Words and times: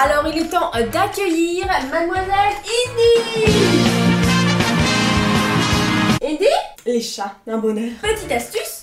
Alors 0.00 0.28
il 0.32 0.42
est 0.42 0.48
temps 0.48 0.70
d'accueillir 0.92 1.66
mademoiselle 1.90 2.54
Indy 2.86 3.50
Indy? 6.22 6.46
Les 6.86 7.00
chats, 7.00 7.34
un 7.48 7.58
bonheur. 7.58 7.90
Petite 8.00 8.30
astuce 8.30 8.77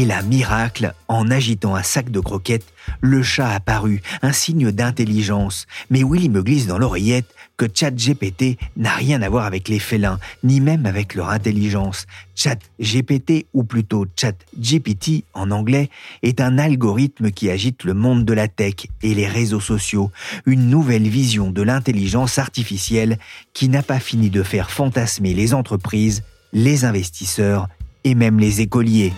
Et 0.00 0.06
la 0.06 0.22
miracle, 0.22 0.94
en 1.08 1.30
agitant 1.30 1.74
un 1.74 1.82
sac 1.82 2.10
de 2.10 2.20
croquettes, 2.20 2.72
le 3.02 3.22
chat 3.22 3.50
apparut, 3.50 4.00
un 4.22 4.32
signe 4.32 4.72
d'intelligence. 4.72 5.66
Mais 5.90 6.02
Willy 6.02 6.30
me 6.30 6.42
glisse 6.42 6.66
dans 6.66 6.78
l'oreillette 6.78 7.26
que 7.58 7.66
ChatGPT 7.70 8.56
n'a 8.78 8.94
rien 8.94 9.20
à 9.20 9.28
voir 9.28 9.44
avec 9.44 9.68
les 9.68 9.78
félins, 9.78 10.18
ni 10.42 10.62
même 10.62 10.86
avec 10.86 11.14
leur 11.14 11.28
intelligence. 11.28 12.06
ChatGPT, 12.34 13.44
ou 13.52 13.62
plutôt 13.62 14.06
ChatGPT 14.16 15.24
en 15.34 15.50
anglais, 15.50 15.90
est 16.22 16.40
un 16.40 16.56
algorithme 16.56 17.30
qui 17.30 17.50
agite 17.50 17.84
le 17.84 17.92
monde 17.92 18.24
de 18.24 18.32
la 18.32 18.48
tech 18.48 18.86
et 19.02 19.12
les 19.12 19.26
réseaux 19.26 19.60
sociaux, 19.60 20.10
une 20.46 20.70
nouvelle 20.70 21.08
vision 21.08 21.50
de 21.50 21.60
l'intelligence 21.60 22.38
artificielle 22.38 23.18
qui 23.52 23.68
n'a 23.68 23.82
pas 23.82 24.00
fini 24.00 24.30
de 24.30 24.42
faire 24.42 24.70
fantasmer 24.70 25.34
les 25.34 25.52
entreprises, 25.52 26.22
les 26.54 26.86
investisseurs 26.86 27.68
et 28.04 28.14
même 28.14 28.40
les 28.40 28.62
écoliers. 28.62 29.12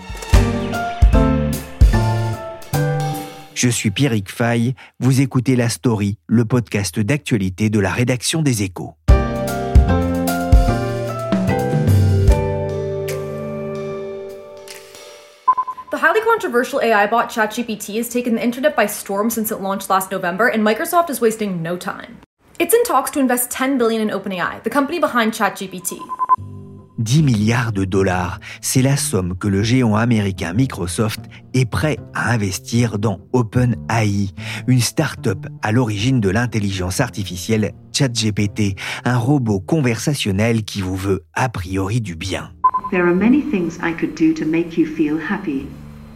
Je 3.62 3.68
suis 3.68 3.92
Pierrick 3.92 4.28
Fay, 4.28 4.74
vous 4.98 5.20
écoutez 5.20 5.54
La 5.54 5.68
Story, 5.68 6.18
le 6.26 6.44
podcast 6.44 6.98
d'actualité 6.98 7.70
de 7.70 7.78
la 7.78 7.92
rédaction 7.92 8.42
des 8.42 8.64
Échos. 8.64 8.96
The 15.92 15.96
highly 15.96 16.20
controversial 16.24 16.80
AI 16.82 17.06
bot 17.06 17.28
ChatGPT 17.28 17.98
has 17.98 18.08
taken 18.08 18.34
the 18.34 18.42
internet 18.42 18.74
by 18.74 18.88
storm 18.88 19.30
since 19.30 19.52
it 19.52 19.60
launched 19.60 19.88
last 19.88 20.10
November, 20.10 20.48
and 20.48 20.64
Microsoft 20.64 21.08
is 21.08 21.20
wasting 21.20 21.62
no 21.62 21.76
time. 21.76 22.18
It's 22.58 22.74
in 22.74 22.82
talks 22.82 23.12
to 23.12 23.20
invest 23.20 23.52
10 23.52 23.78
billion 23.78 24.02
in 24.02 24.08
OpenAI, 24.08 24.64
the 24.64 24.70
company 24.70 24.98
behind 24.98 25.32
ChatGPT. 25.34 26.00
10 26.98 27.22
milliards 27.22 27.72
de 27.72 27.84
dollars, 27.84 28.38
c'est 28.60 28.82
la 28.82 28.96
somme 28.96 29.36
que 29.36 29.48
le 29.48 29.62
géant 29.62 29.94
américain 29.94 30.52
Microsoft 30.52 31.20
est 31.54 31.64
prêt 31.64 31.98
à 32.14 32.32
investir 32.32 32.98
dans 32.98 33.20
OpenAI, 33.32 34.30
une 34.66 34.80
start-up 34.80 35.46
à 35.62 35.72
l'origine 35.72 36.20
de 36.20 36.28
l'intelligence 36.28 37.00
artificielle 37.00 37.72
ChatGPT, 37.92 38.76
un 39.04 39.16
robot 39.16 39.60
conversationnel 39.60 40.64
qui 40.64 40.82
vous 40.82 40.96
veut 40.96 41.24
a 41.34 41.48
priori 41.48 42.00
du 42.00 42.14
bien. 42.14 42.52
There 42.90 43.06
are 43.06 43.14
many 43.14 43.40
things 43.40 43.78
I 43.82 43.92
could 43.92 44.14
do 44.14 44.34
to 44.34 44.44
make 44.44 44.76
you 44.76 44.86
feel 44.86 45.18
happy. 45.18 45.66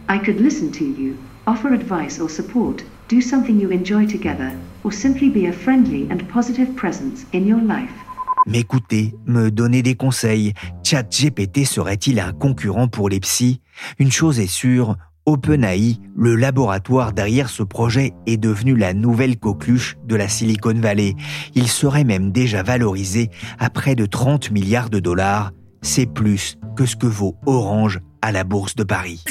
I 0.09 0.19
could 0.19 0.39
listen 0.39 0.71
to 0.71 0.83
you, 0.83 1.17
offer 1.47 1.73
advice 1.73 2.19
or 2.19 2.29
support, 2.29 2.83
do 3.09 3.19
something 3.19 3.59
you 3.59 3.71
enjoy 3.71 4.05
together, 4.05 4.51
or 4.83 4.91
simply 4.91 5.29
be 5.29 5.47
a 5.47 5.51
friendly 5.51 6.07
and 6.09 6.27
positive 6.29 6.75
presence 6.75 7.25
in 7.31 7.47
your 7.47 7.61
life. 7.61 8.06
M'écouter, 8.47 9.13
me 9.25 9.51
donner 9.51 9.83
des 9.83 9.95
conseils, 9.95 10.53
ChatGPT 10.83 11.65
serait-il 11.65 12.19
un 12.21 12.31
concurrent 12.31 12.87
pour 12.87 13.09
les 13.09 13.19
psys? 13.19 13.61
Une 13.99 14.11
chose 14.11 14.39
est 14.39 14.47
sûre, 14.47 14.95
OpenAI, 15.25 15.97
le 16.15 16.35
laboratoire 16.35 17.11
derrière 17.11 17.49
ce 17.49 17.61
projet, 17.61 18.13
est 18.25 18.37
devenu 18.37 18.77
la 18.77 18.93
nouvelle 18.93 19.37
coqueluche 19.37 19.97
de 20.05 20.15
la 20.15 20.29
Silicon 20.29 20.75
Valley. 20.75 21.15
Il 21.55 21.67
serait 21.67 22.05
même 22.05 22.31
déjà 22.31 22.63
valorisé 22.63 23.29
à 23.59 23.69
près 23.69 23.95
de 23.95 24.05
30 24.05 24.51
milliards 24.51 24.89
de 24.89 24.99
dollars. 24.99 25.51
C'est 25.81 26.05
plus 26.05 26.57
que 26.77 26.85
ce 26.85 26.95
que 26.95 27.07
vaut 27.07 27.35
Orange 27.45 27.99
à 28.21 28.31
la 28.31 28.45
Bourse 28.45 28.75
de 28.75 28.85
Paris. 28.85 29.25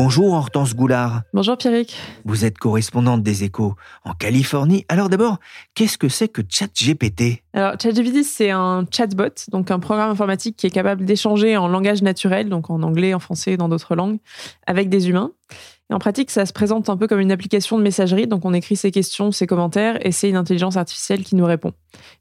Bonjour 0.00 0.32
Hortense 0.32 0.76
Goulard. 0.76 1.22
Bonjour 1.34 1.58
Pierrick. 1.58 1.96
Vous 2.24 2.44
êtes 2.44 2.56
correspondante 2.56 3.24
des 3.24 3.42
échos 3.42 3.74
en 4.04 4.12
Californie. 4.12 4.84
Alors 4.88 5.08
d'abord, 5.08 5.38
qu'est-ce 5.74 5.98
que 5.98 6.08
c'est 6.08 6.28
que 6.28 6.40
ChatGPT? 6.48 7.42
Alors 7.52 7.72
ChatGPT, 7.82 8.22
c'est 8.22 8.50
un 8.52 8.84
chatbot, 8.92 9.34
donc 9.50 9.72
un 9.72 9.80
programme 9.80 10.08
informatique 10.08 10.56
qui 10.56 10.68
est 10.68 10.70
capable 10.70 11.04
d'échanger 11.04 11.56
en 11.56 11.66
langage 11.66 12.00
naturel, 12.02 12.48
donc 12.48 12.70
en 12.70 12.80
anglais, 12.84 13.12
en 13.12 13.18
français, 13.18 13.56
dans 13.56 13.68
d'autres 13.68 13.96
langues, 13.96 14.18
avec 14.68 14.88
des 14.88 15.08
humains. 15.08 15.32
Et 15.90 15.94
en 15.94 15.98
pratique, 15.98 16.30
ça 16.30 16.44
se 16.44 16.52
présente 16.52 16.90
un 16.90 16.98
peu 16.98 17.06
comme 17.06 17.20
une 17.20 17.32
application 17.32 17.78
de 17.78 17.82
messagerie. 17.82 18.26
Donc, 18.26 18.44
on 18.44 18.52
écrit 18.52 18.76
ses 18.76 18.90
questions, 18.90 19.32
ses 19.32 19.46
commentaires, 19.46 20.04
et 20.06 20.12
c'est 20.12 20.28
une 20.28 20.36
intelligence 20.36 20.76
artificielle 20.76 21.24
qui 21.24 21.34
nous 21.34 21.46
répond. 21.46 21.72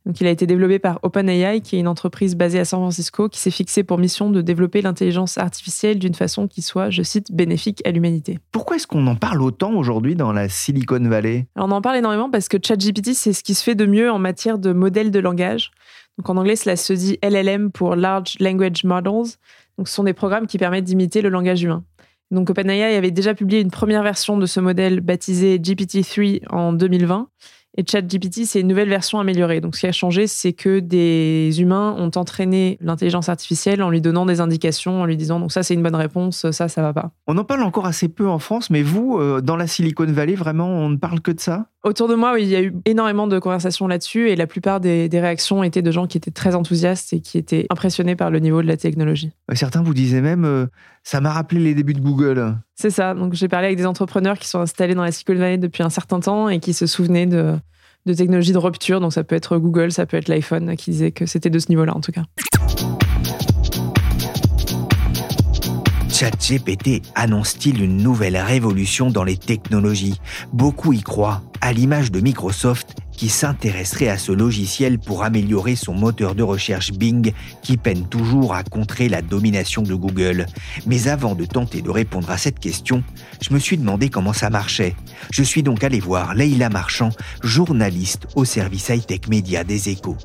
Donc, 0.05 0.21
il 0.21 0.27
a 0.27 0.29
été 0.29 0.47
développé 0.47 0.79
par 0.79 0.99
OpenAI, 1.03 1.59
qui 1.59 1.75
est 1.75 1.79
une 1.79 1.89
entreprise 1.89 2.35
basée 2.35 2.59
à 2.59 2.66
San 2.66 2.79
Francisco, 2.79 3.27
qui 3.27 3.39
s'est 3.39 3.51
fixée 3.51 3.83
pour 3.83 3.97
mission 3.97 4.29
de 4.29 4.41
développer 4.41 4.81
l'intelligence 4.81 5.37
artificielle 5.37 5.99
d'une 5.99 6.13
façon 6.13 6.47
qui 6.47 6.61
soit, 6.61 6.89
je 6.89 7.03
cite, 7.03 7.33
bénéfique 7.33 7.85
à 7.85 7.91
l'humanité. 7.91 8.39
Pourquoi 8.53 8.77
est-ce 8.77 8.87
qu'on 8.87 9.05
en 9.05 9.16
parle 9.17 9.41
autant 9.41 9.73
aujourd'hui 9.73 10.16
dans 10.16 10.31
la 10.31 10.47
Silicon 10.47 11.01
Valley? 11.01 11.47
Alors, 11.57 11.67
on 11.67 11.71
en 11.71 11.81
parle 11.81 11.97
énormément 11.97 12.29
parce 12.29 12.47
que 12.47 12.57
ChatGPT, 12.63 13.13
c'est 13.13 13.33
ce 13.33 13.43
qui 13.43 13.53
se 13.53 13.63
fait 13.63 13.75
de 13.75 13.85
mieux 13.85 14.09
en 14.09 14.19
matière 14.19 14.59
de 14.59 14.71
modèles 14.71 15.11
de 15.11 15.19
langage. 15.19 15.71
Donc, 16.17 16.29
en 16.29 16.37
anglais, 16.37 16.55
cela 16.55 16.77
se 16.77 16.93
dit 16.93 17.19
LLM 17.21 17.71
pour 17.71 17.97
Large 17.97 18.37
Language 18.39 18.85
Models. 18.85 19.35
Donc, 19.77 19.89
ce 19.89 19.93
sont 19.93 20.05
des 20.05 20.13
programmes 20.13 20.47
qui 20.47 20.57
permettent 20.57 20.85
d'imiter 20.85 21.21
le 21.21 21.29
langage 21.29 21.61
humain. 21.61 21.83
Donc 22.31 22.49
OpenAI 22.49 22.95
avait 22.95 23.11
déjà 23.11 23.33
publié 23.33 23.61
une 23.61 23.71
première 23.71 24.03
version 24.03 24.38
de 24.38 24.45
ce 24.45 24.59
modèle 24.59 24.99
baptisé 24.99 25.57
GPT-3 25.59 26.47
en 26.49 26.73
2020. 26.73 27.29
Et 27.79 27.83
ChatGPT, 27.85 28.45
c'est 28.45 28.61
une 28.61 28.67
nouvelle 28.67 28.89
version 28.89 29.19
améliorée. 29.19 29.61
Donc, 29.61 29.75
ce 29.75 29.81
qui 29.81 29.88
a 29.88 29.91
changé, 29.91 30.25
c'est 30.25 30.51
que 30.51 30.79
des 30.79 31.61
humains 31.61 31.95
ont 31.99 32.09
entraîné 32.16 32.79
l'intelligence 32.81 33.29
artificielle 33.29 33.83
en 33.83 33.91
lui 33.91 34.01
donnant 34.01 34.25
des 34.25 34.41
indications, 34.41 35.03
en 35.03 35.05
lui 35.05 35.16
disant 35.16 35.39
donc 35.39 35.51
ça, 35.51 35.61
c'est 35.61 35.75
une 35.75 35.83
bonne 35.83 35.95
réponse, 35.95 36.49
ça, 36.49 36.69
ça 36.69 36.81
va 36.81 36.91
pas. 36.91 37.11
On 37.27 37.37
en 37.37 37.43
parle 37.43 37.61
encore 37.61 37.85
assez 37.85 38.09
peu 38.09 38.27
en 38.27 38.39
France, 38.39 38.71
mais 38.71 38.81
vous, 38.81 39.19
euh, 39.19 39.41
dans 39.41 39.55
la 39.55 39.67
Silicon 39.67 40.07
Valley, 40.07 40.33
vraiment, 40.33 40.67
on 40.67 40.89
ne 40.89 40.97
parle 40.97 41.21
que 41.21 41.29
de 41.29 41.39
ça? 41.39 41.67
Autour 41.83 42.07
de 42.07 42.16
moi, 42.16 42.33
oui, 42.33 42.41
il 42.41 42.49
y 42.49 42.55
a 42.55 42.61
eu 42.61 42.73
énormément 42.85 43.27
de 43.27 43.37
conversations 43.37 43.87
là-dessus 43.87 44.29
et 44.29 44.35
la 44.35 44.47
plupart 44.47 44.79
des, 44.79 45.07
des, 45.07 45.19
réactions 45.19 45.63
étaient 45.63 45.84
de 45.84 45.91
gens 45.91 46.07
qui 46.07 46.17
étaient 46.17 46.31
très 46.31 46.55
enthousiastes 46.55 47.13
et 47.13 47.22
qui 47.22 47.37
étaient 47.37 47.67
impressionnés 47.69 48.16
par 48.16 48.31
le 48.31 48.40
niveau 48.40 48.63
de 48.63 48.67
la 48.67 48.75
technologie. 48.75 49.31
Certains 49.53 49.84
vous 49.84 49.93
disaient 49.93 50.22
même, 50.22 50.43
euh, 50.43 50.66
ça 51.07 51.21
m'a 51.21 51.31
rappelé 51.31 51.61
les 51.61 51.73
débuts 51.73 51.93
de 51.93 52.01
Google. 52.01 52.57
C'est 52.75 52.89
ça. 52.89 53.13
Donc 53.13 53.33
j'ai 53.33 53.47
parlé 53.47 53.67
avec 53.67 53.77
des 53.77 53.85
entrepreneurs 53.85 54.37
qui 54.37 54.49
sont 54.49 54.59
installés 54.59 54.93
dans 54.93 55.03
la 55.03 55.13
Silicon 55.13 55.35
Valley 55.35 55.57
depuis 55.57 55.81
un 55.81 55.89
certain 55.89 56.19
temps 56.19 56.49
et 56.49 56.59
qui 56.59 56.73
se 56.73 56.85
souvenaient 56.85 57.25
de, 57.25 57.55
de 58.05 58.13
technologies 58.13 58.51
de 58.51 58.57
rupture. 58.57 58.99
Donc 58.99 59.13
ça 59.13 59.23
peut 59.23 59.35
être 59.35 59.57
Google, 59.57 59.93
ça 59.93 60.05
peut 60.05 60.17
être 60.17 60.27
l'iPhone, 60.27 60.75
qui 60.75 60.91
disait 60.91 61.11
que 61.11 61.25
c'était 61.25 61.49
de 61.49 61.59
ce 61.59 61.69
niveau-là 61.69 61.95
en 61.95 62.01
tout 62.01 62.11
cas. 62.11 62.23
ChatGPT 66.09 67.03
annonce-t-il 67.15 67.81
une 67.81 67.97
nouvelle 67.97 68.35
révolution 68.35 69.09
dans 69.09 69.23
les 69.23 69.37
technologies? 69.37 70.19
Beaucoup 70.51 70.91
y 70.91 71.01
croient, 71.03 71.41
à 71.61 71.71
l'image 71.71 72.11
de 72.11 72.19
Microsoft 72.19 72.97
qui 73.17 73.28
s'intéresserait 73.28 74.08
à 74.08 74.17
ce 74.17 74.31
logiciel 74.31 74.99
pour 74.99 75.23
améliorer 75.23 75.75
son 75.75 75.93
moteur 75.93 76.35
de 76.35 76.43
recherche 76.43 76.93
Bing 76.93 77.34
qui 77.61 77.75
peine 77.75 78.08
toujours 78.08 78.53
à 78.53 78.64
contrer 78.64 79.09
la 79.09 79.22
domination 79.22 79.81
de 79.81 79.96
Google. 79.96 80.46
Mais 80.85 81.09
avant 81.09 81.35
de 81.35 81.43
tenter 81.43 81.81
de 81.81 81.90
répondre 81.90 82.29
à 82.29 82.37
cette 82.37 82.59
question, 82.59 83.03
je 83.41 83.53
me 83.53 83.59
suis 83.59 83.78
demandé 83.78 84.09
comment 84.09 84.34
ça 84.34 84.49
marchait. 84.49 84.96
Je 85.31 85.43
suis 85.43 85.64
donc 85.64 85.84
allé 85.84 85.99
voir 85.99 86.35
Leïla 86.35 86.69
Marchand, 86.69 87.09
journaliste 87.43 88.28
au 88.35 88.46
service 88.46 88.90
high-tech 88.90 89.28
média 89.28 89.64
des 89.64 89.90
échos. 89.90 90.17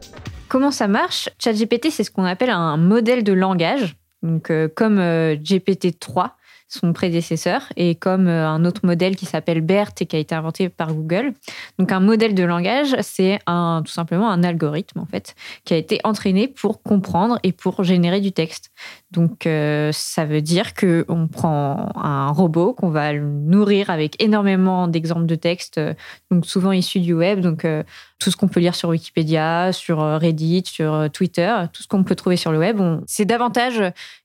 Comment 0.48 0.70
ça 0.70 0.86
marche? 0.86 1.30
ChatGPT, 1.42 1.90
c'est 1.90 2.04
ce 2.04 2.10
qu'on 2.10 2.24
appelle 2.24 2.50
un 2.50 2.76
modèle 2.76 3.24
de 3.24 3.32
langage. 3.32 3.96
Donc, 4.22 4.50
euh, 4.50 4.68
comme 4.68 4.98
euh, 4.98 5.34
GPT-3, 5.34 6.30
son 6.72 6.92
prédécesseur, 6.94 7.62
et 7.76 7.94
comme 7.94 8.28
euh, 8.28 8.48
un 8.48 8.64
autre 8.64 8.80
modèle 8.84 9.14
qui 9.14 9.26
s'appelle 9.26 9.60
BERT 9.60 9.92
et 10.00 10.06
qui 10.06 10.16
a 10.16 10.18
été 10.18 10.34
inventé 10.34 10.70
par 10.70 10.94
Google. 10.94 11.34
Donc 11.78 11.92
un 11.92 12.00
modèle 12.00 12.34
de 12.34 12.42
langage, 12.42 12.96
c'est 13.02 13.38
tout 13.46 13.92
simplement 13.92 14.30
un 14.30 14.42
algorithme 14.42 15.00
en 15.00 15.06
fait 15.06 15.34
qui 15.64 15.74
a 15.74 15.76
été 15.76 16.00
entraîné 16.04 16.48
pour 16.48 16.82
comprendre 16.82 17.38
et 17.42 17.52
pour 17.52 17.84
générer 17.84 18.20
du 18.20 18.32
texte. 18.32 18.70
Donc 19.10 19.46
euh, 19.46 19.90
ça 19.92 20.24
veut 20.24 20.40
dire 20.40 20.72
que 20.72 21.04
on 21.08 21.28
prend 21.28 21.90
un 21.94 22.30
robot 22.30 22.72
qu'on 22.72 22.90
va 22.90 23.12
nourrir 23.12 23.90
avec 23.90 24.22
énormément 24.22 24.88
d'exemples 24.88 25.26
de 25.26 25.34
texte, 25.34 25.78
donc 26.30 26.46
souvent 26.46 26.72
issus 26.72 27.00
du 27.00 27.12
web, 27.12 27.40
donc 27.40 27.66
euh, 27.66 27.82
tout 28.18 28.30
ce 28.30 28.36
qu'on 28.36 28.48
peut 28.48 28.60
lire 28.60 28.74
sur 28.74 28.88
Wikipédia, 28.88 29.72
sur 29.72 29.98
Reddit, 29.98 30.64
sur 30.64 31.10
Twitter, 31.12 31.54
tout 31.72 31.82
ce 31.82 31.88
qu'on 31.88 32.04
peut 32.04 32.14
trouver 32.14 32.36
sur 32.36 32.52
le 32.52 32.58
web. 32.58 32.80
C'est 33.06 33.24
davantage 33.24 33.82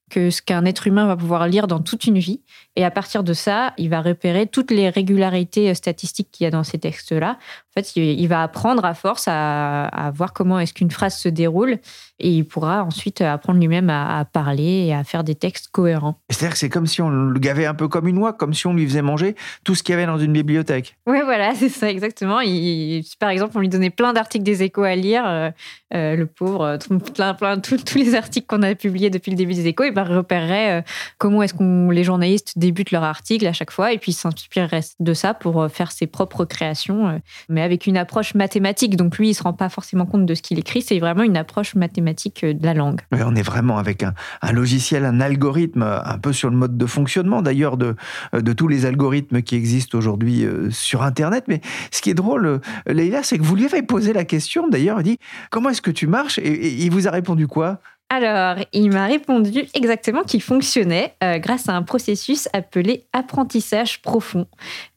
que 0.09 0.30
ce 0.30 0.42
qu'un 0.42 0.65
être 0.65 0.88
humain 0.88 1.06
va 1.06 1.18
pouvoir 1.18 1.48
lire 1.48 1.68
dans 1.68 1.80
toute 1.80 2.06
une 2.06 2.18
vie. 2.18 2.42
Et 2.75 2.86
à 2.86 2.92
partir 2.92 3.24
de 3.24 3.33
ça, 3.33 3.74
il 3.77 3.89
va 3.89 4.01
repérer 4.01 4.48
toutes 4.48 4.71
les 4.71 4.89
régularités 4.89 5.74
statistiques 5.74 6.30
qu'il 6.31 6.45
y 6.45 6.48
a 6.48 6.51
dans 6.51 6.63
ces 6.63 6.77
textes-là. 6.77 7.38
En 7.78 7.84
fait, 7.84 7.96
il 7.96 8.28
va 8.28 8.42
apprendre 8.42 8.86
à 8.86 8.96
force 8.96 9.26
à, 9.28 10.12
voir 10.16 10.34
comment 10.34 10.60
est-ce 10.60 10.74
qu'une 10.74 10.90
phrase 10.90 11.16
se 11.16 11.30
déroule 11.30 11.78
et 12.20 12.30
il 12.30 12.44
pourra 12.44 12.84
ensuite 12.84 13.22
apprendre 13.22 13.60
lui-même 13.60 13.92
à, 13.92 14.26
parler 14.26 14.88
et 14.88 14.94
à 14.96 15.04
faire 15.04 15.24
des 15.24 15.36
textes 15.36 15.68
cohérents. 15.72 16.20
C'est-à-dire 16.30 16.54
que 16.54 16.58
c'est 16.58 16.70
comme 16.70 16.88
si 16.88 17.02
on 17.02 17.10
le 17.10 17.40
gavait 17.40 17.68
un 17.68 17.76
peu 17.76 17.88
comme 17.88 18.08
une 18.08 18.18
oie, 18.18 18.34
comme 18.34 18.56
si 18.56 18.66
on 18.66 18.74
lui 18.74 18.86
faisait 18.88 19.04
manger 19.04 19.36
tout 19.64 19.76
ce 19.76 19.84
qu'il 19.84 19.94
y 19.94 19.98
avait 19.98 20.08
dans 20.08 20.18
une 20.18 20.34
bibliothèque. 20.34 20.98
Oui, 21.06 21.20
voilà, 21.24 21.54
c'est 21.56 21.70
ça 21.70 21.90
exactement. 21.90 22.40
Il, 22.42 23.04
par 23.20 23.30
exemple, 23.30 23.54
on 23.56 23.60
lui 23.60 23.70
donnait 23.70 23.92
plein 23.92 24.14
d'articles 24.14 24.44
des 24.44 24.64
échos 24.64 24.84
à 24.84 24.96
lire, 24.96 25.24
euh, 25.28 25.52
euh, 25.94 26.16
le 26.16 26.26
pauvre, 26.26 26.80
plein, 27.14 27.36
plein, 27.36 27.60
tous 27.60 27.96
les 27.96 28.16
articles 28.16 28.48
qu'on 28.48 28.64
a 28.64 28.74
publiés 28.74 29.12
depuis 29.12 29.30
le 29.30 29.38
début 29.38 29.54
des 29.54 29.68
échos, 29.68 29.84
il 29.84 29.98
repérerait 29.98 30.80
euh, 30.80 30.82
comment 31.20 31.44
est-ce 31.44 31.54
que 31.54 31.92
les 31.92 32.04
journalistes 32.04 32.54
débutent 32.58 32.92
leur 32.92 33.04
article 33.04 33.46
à 33.46 33.54
chaque 33.54 33.72
fois 33.72 33.94
et 33.94 34.00
puis 34.00 34.14
s'inspirerait 34.14 34.82
de 35.00 35.14
ça 35.14 35.36
pour 35.36 35.70
faire 35.70 35.92
ses 35.92 36.08
propres 36.08 36.46
créations, 36.46 37.22
mais 37.50 37.62
avec 37.68 37.86
une 37.86 37.98
approche 37.98 38.34
mathématique. 38.34 38.96
Donc 38.96 39.18
lui, 39.18 39.30
il 39.30 39.34
se 39.36 39.44
rend 39.44 39.54
pas 39.54 39.69
forcément 39.69 40.06
compte 40.06 40.25
de 40.25 40.34
ce 40.34 40.42
qu'il 40.42 40.58
écrit, 40.58 40.81
c'est 40.81 41.00
vraiment 41.00 41.24
une 41.24 41.38
approche 41.38 41.75
mathématique 41.75 42.44
de 42.44 42.66
la 42.66 42.74
langue. 42.74 43.02
on 43.12 43.36
est 43.36 43.42
vraiment 43.42 43.78
avec 43.78 44.04
un, 44.04 44.14
logiciel, 44.52 45.06
un 45.06 45.19
algorithme, 45.22 45.84
un 45.84 46.18
peu 46.18 46.34
sur 46.34 46.50
le 46.50 46.56
mode 46.56 46.78
de 46.78 46.86
fonctionnement 46.86 47.42
d'ailleurs 47.42 47.78
de, 47.78 47.96
de 48.34 48.54
tous 48.54 48.68
les 48.68 48.86
algorithmes 48.86 49.42
qui 49.42 49.56
existent 49.56 49.98
aujourd'hui 49.98 50.46
sur 50.72 51.04
Internet. 51.04 51.44
Mais 51.48 51.62
ce 51.92 52.02
qui 52.02 52.10
est 52.10 52.16
drôle, 52.16 52.62
Leïla, 52.88 53.22
c'est 53.24 53.38
que 53.38 53.44
vous 53.44 53.56
lui 53.56 53.66
avez 53.66 53.84
posé 53.84 54.14
la 54.14 54.25
question, 54.25 54.68
d'ailleurs, 54.68 55.02
il 55.02 55.04
dit, 55.04 55.18
comment 55.52 55.69
est-ce 55.69 55.81
que 55.81 55.92
tu 55.92 56.08
marches? 56.08 56.40
Et 56.40 56.84
il 56.84 56.90
vous 56.90 57.08
a 57.08 57.12
répondu 57.12 57.48
quoi? 57.48 57.80
Alors, 58.09 58.63
il 58.71 58.89
m'a 58.92 59.06
répondu 59.06 59.65
exactement 59.74 60.24
qu'il 60.24 60.42
fonctionnait 60.42 61.15
euh, 61.24 61.39
grâce 61.39 61.68
à 61.68 61.74
un 61.74 61.83
processus 61.83 62.48
appelé 62.54 63.06
apprentissage 63.12 64.01
profond. 64.01 64.48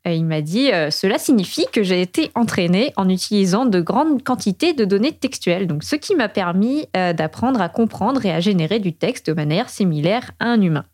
Euh, 0.06 0.12
il 0.12 0.24
m'a 0.24 0.42
dit 0.42 0.70
euh, 0.70 0.90
Cela 0.90 1.18
signifie 1.18 1.66
que 1.72 1.82
j'ai 1.82 2.02
été 2.02 2.30
entraîné 2.36 2.92
en 2.96 3.08
utilisant 3.08 3.66
de 3.66 3.80
grandes 3.80 4.22
quantités 4.22 4.74
de 4.74 4.84
données 4.84 5.10
textuelles, 5.12 5.66
donc 5.66 5.82
ce 5.82 5.96
qui 5.96 6.14
m'a 6.14 6.28
permis 6.28 6.86
d'apprendre 6.94 7.60
à 7.60 7.68
comprendre 7.68 8.24
et 8.24 8.30
à 8.30 8.40
générer 8.40 8.78
du 8.78 8.92
texte 8.92 9.28
de 9.28 9.32
manière 9.32 9.70
similaire 9.70 10.30
à 10.38 10.46
un 10.46 10.60
humain. 10.60 10.84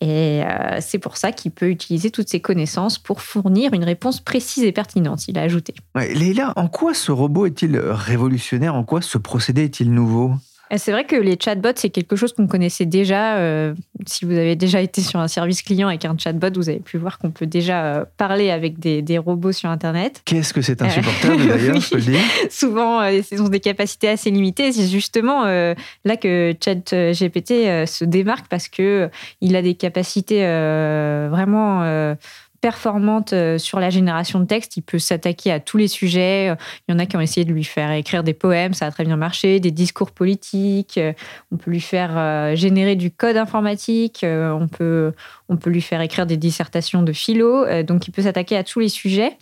Et 0.00 0.42
c'est 0.80 0.98
pour 0.98 1.16
ça 1.16 1.32
qu'il 1.32 1.52
peut 1.52 1.68
utiliser 1.68 2.10
toutes 2.10 2.28
ces 2.28 2.40
connaissances 2.40 2.98
pour 2.98 3.22
fournir 3.22 3.72
une 3.72 3.84
réponse 3.84 4.20
précise 4.20 4.64
et 4.64 4.72
pertinente, 4.72 5.28
il 5.28 5.38
a 5.38 5.42
ajouté. 5.42 5.74
Ouais, 5.94 6.12
en 6.56 6.68
quoi 6.68 6.94
ce 6.94 7.12
robot 7.12 7.46
est-il 7.46 7.78
révolutionnaire? 7.78 8.74
En 8.74 8.84
quoi 8.84 9.00
ce 9.00 9.18
procédé 9.18 9.64
est-il 9.64 9.92
nouveau? 9.92 10.32
C'est 10.78 10.92
vrai 10.92 11.04
que 11.04 11.16
les 11.16 11.36
chatbots, 11.38 11.72
c'est 11.76 11.90
quelque 11.90 12.16
chose 12.16 12.32
qu'on 12.32 12.46
connaissait 12.46 12.86
déjà. 12.86 13.36
Euh, 13.36 13.74
si 14.06 14.24
vous 14.24 14.32
avez 14.32 14.56
déjà 14.56 14.80
été 14.80 15.00
sur 15.00 15.20
un 15.20 15.28
service 15.28 15.62
client 15.62 15.88
avec 15.88 16.04
un 16.04 16.16
chatbot, 16.16 16.48
vous 16.54 16.68
avez 16.68 16.80
pu 16.80 16.98
voir 16.98 17.18
qu'on 17.18 17.30
peut 17.30 17.46
déjà 17.46 17.84
euh, 17.84 18.04
parler 18.16 18.50
avec 18.50 18.78
des, 18.78 19.18
robots 19.18 19.52
sur 19.52 19.68
Internet. 19.68 20.22
Qu'est-ce 20.24 20.54
que 20.54 20.62
c'est 20.62 20.80
insupportable 20.80 21.46
d'ailleurs, 21.46 21.80
je 21.80 21.90
peux 21.90 21.96
le 21.96 22.02
dire 22.02 22.20
Souvent, 22.50 23.04
ils 23.04 23.42
ont 23.42 23.48
des 23.48 23.60
capacités 23.60 24.08
assez 24.08 24.30
limitées. 24.30 24.72
C'est 24.72 24.88
justement 24.88 25.44
là 25.44 26.16
que 26.16 26.54
ChatGPT 26.64 27.86
se 27.86 28.04
démarque 28.04 28.46
parce 28.48 28.68
que 28.68 29.10
il 29.40 29.54
a 29.54 29.62
des 29.62 29.74
capacités 29.74 30.40
vraiment 31.28 32.16
performante 32.62 33.32
euh, 33.34 33.58
sur 33.58 33.80
la 33.80 33.90
génération 33.90 34.40
de 34.40 34.46
texte. 34.46 34.78
Il 34.78 34.82
peut 34.82 35.00
s'attaquer 35.00 35.52
à 35.52 35.60
tous 35.60 35.76
les 35.76 35.88
sujets. 35.88 36.54
Il 36.88 36.92
y 36.92 36.94
en 36.94 36.98
a 36.98 37.06
qui 37.06 37.16
ont 37.16 37.20
essayé 37.20 37.44
de 37.44 37.52
lui 37.52 37.64
faire 37.64 37.90
écrire 37.90 38.22
des 38.22 38.32
poèmes, 38.32 38.72
ça 38.72 38.86
a 38.86 38.90
très 38.90 39.04
bien 39.04 39.16
marché, 39.16 39.60
des 39.60 39.72
discours 39.72 40.12
politiques. 40.12 40.98
On 41.50 41.56
peut 41.56 41.70
lui 41.70 41.80
faire 41.80 42.12
euh, 42.16 42.54
générer 42.54 42.96
du 42.96 43.10
code 43.10 43.36
informatique. 43.36 44.22
Euh, 44.22 44.52
on 44.52 44.68
peut, 44.68 45.12
on 45.48 45.56
peut 45.56 45.70
lui 45.70 45.82
faire 45.82 46.00
écrire 46.00 46.24
des 46.24 46.36
dissertations 46.36 47.02
de 47.02 47.12
philo. 47.12 47.82
Donc, 47.82 48.06
il 48.06 48.12
peut 48.12 48.22
s'attaquer 48.22 48.56
à 48.56 48.64
tous 48.64 48.78
les 48.80 48.88
sujets. 48.88 49.36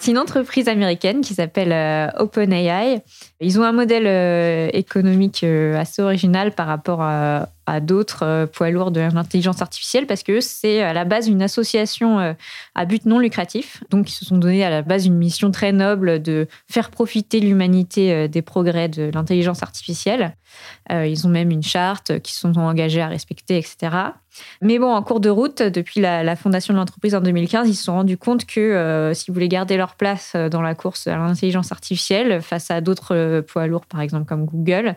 C'est 0.00 0.12
une 0.12 0.18
entreprise 0.18 0.68
américaine 0.68 1.22
qui 1.22 1.34
s'appelle 1.34 1.72
euh, 1.72 2.08
OpenAI. 2.18 3.02
Ils 3.40 3.58
ont 3.58 3.64
un 3.64 3.72
modèle 3.72 4.06
euh, 4.06 4.70
économique 4.72 5.42
euh, 5.42 5.76
assez 5.76 6.00
original 6.00 6.52
par 6.52 6.68
rapport 6.68 7.02
à, 7.02 7.48
d'autres 7.82 8.48
poids 8.54 8.70
lourds 8.70 8.90
de 8.90 9.00
l'intelligence 9.00 9.60
artificielle 9.60 10.06
parce 10.06 10.22
que 10.22 10.40
c'est 10.40 10.80
à 10.80 10.94
la 10.94 11.04
base 11.04 11.28
une 11.28 11.42
association 11.42 12.34
à 12.74 12.84
but 12.86 13.04
non 13.04 13.18
lucratif. 13.18 13.84
Donc, 13.90 14.08
ils 14.08 14.14
se 14.14 14.24
sont 14.24 14.38
donné 14.38 14.64
à 14.64 14.70
la 14.70 14.80
base 14.80 15.04
une 15.04 15.18
mission 15.18 15.50
très 15.50 15.70
noble 15.70 16.22
de 16.22 16.46
faire 16.66 16.88
profiter 16.88 17.40
l'humanité 17.40 18.26
des 18.26 18.40
progrès 18.40 18.88
de 18.88 19.10
l'intelligence 19.12 19.62
artificielle. 19.62 20.34
Ils 20.90 21.26
ont 21.26 21.28
même 21.28 21.50
une 21.50 21.62
charte 21.62 22.20
qui 22.20 22.32
sont 22.32 22.56
engagés 22.56 23.02
à 23.02 23.08
respecter, 23.08 23.58
etc. 23.58 23.90
Mais 24.62 24.78
bon, 24.78 24.92
en 24.92 25.02
cours 25.02 25.20
de 25.20 25.30
route, 25.30 25.62
depuis 25.62 26.00
la, 26.00 26.36
fondation 26.36 26.74
de 26.74 26.78
l'entreprise 26.78 27.14
en 27.14 27.20
2015, 27.20 27.68
ils 27.68 27.74
se 27.74 27.84
sont 27.84 27.94
rendus 27.94 28.18
compte 28.18 28.46
que 28.46 29.12
si 29.14 29.26
vous 29.28 29.34
voulez 29.34 29.48
garder 29.48 29.76
leur 29.76 29.94
place 29.94 30.36
dans 30.50 30.62
la 30.62 30.74
course 30.74 31.06
à 31.06 31.16
l'intelligence 31.16 31.72
artificielle 31.72 32.42
face 32.42 32.70
à 32.70 32.80
d'autres 32.80 33.40
poids 33.40 33.66
lourds, 33.66 33.86
par 33.86 34.00
exemple 34.00 34.26
comme 34.26 34.44
Google, 34.44 34.94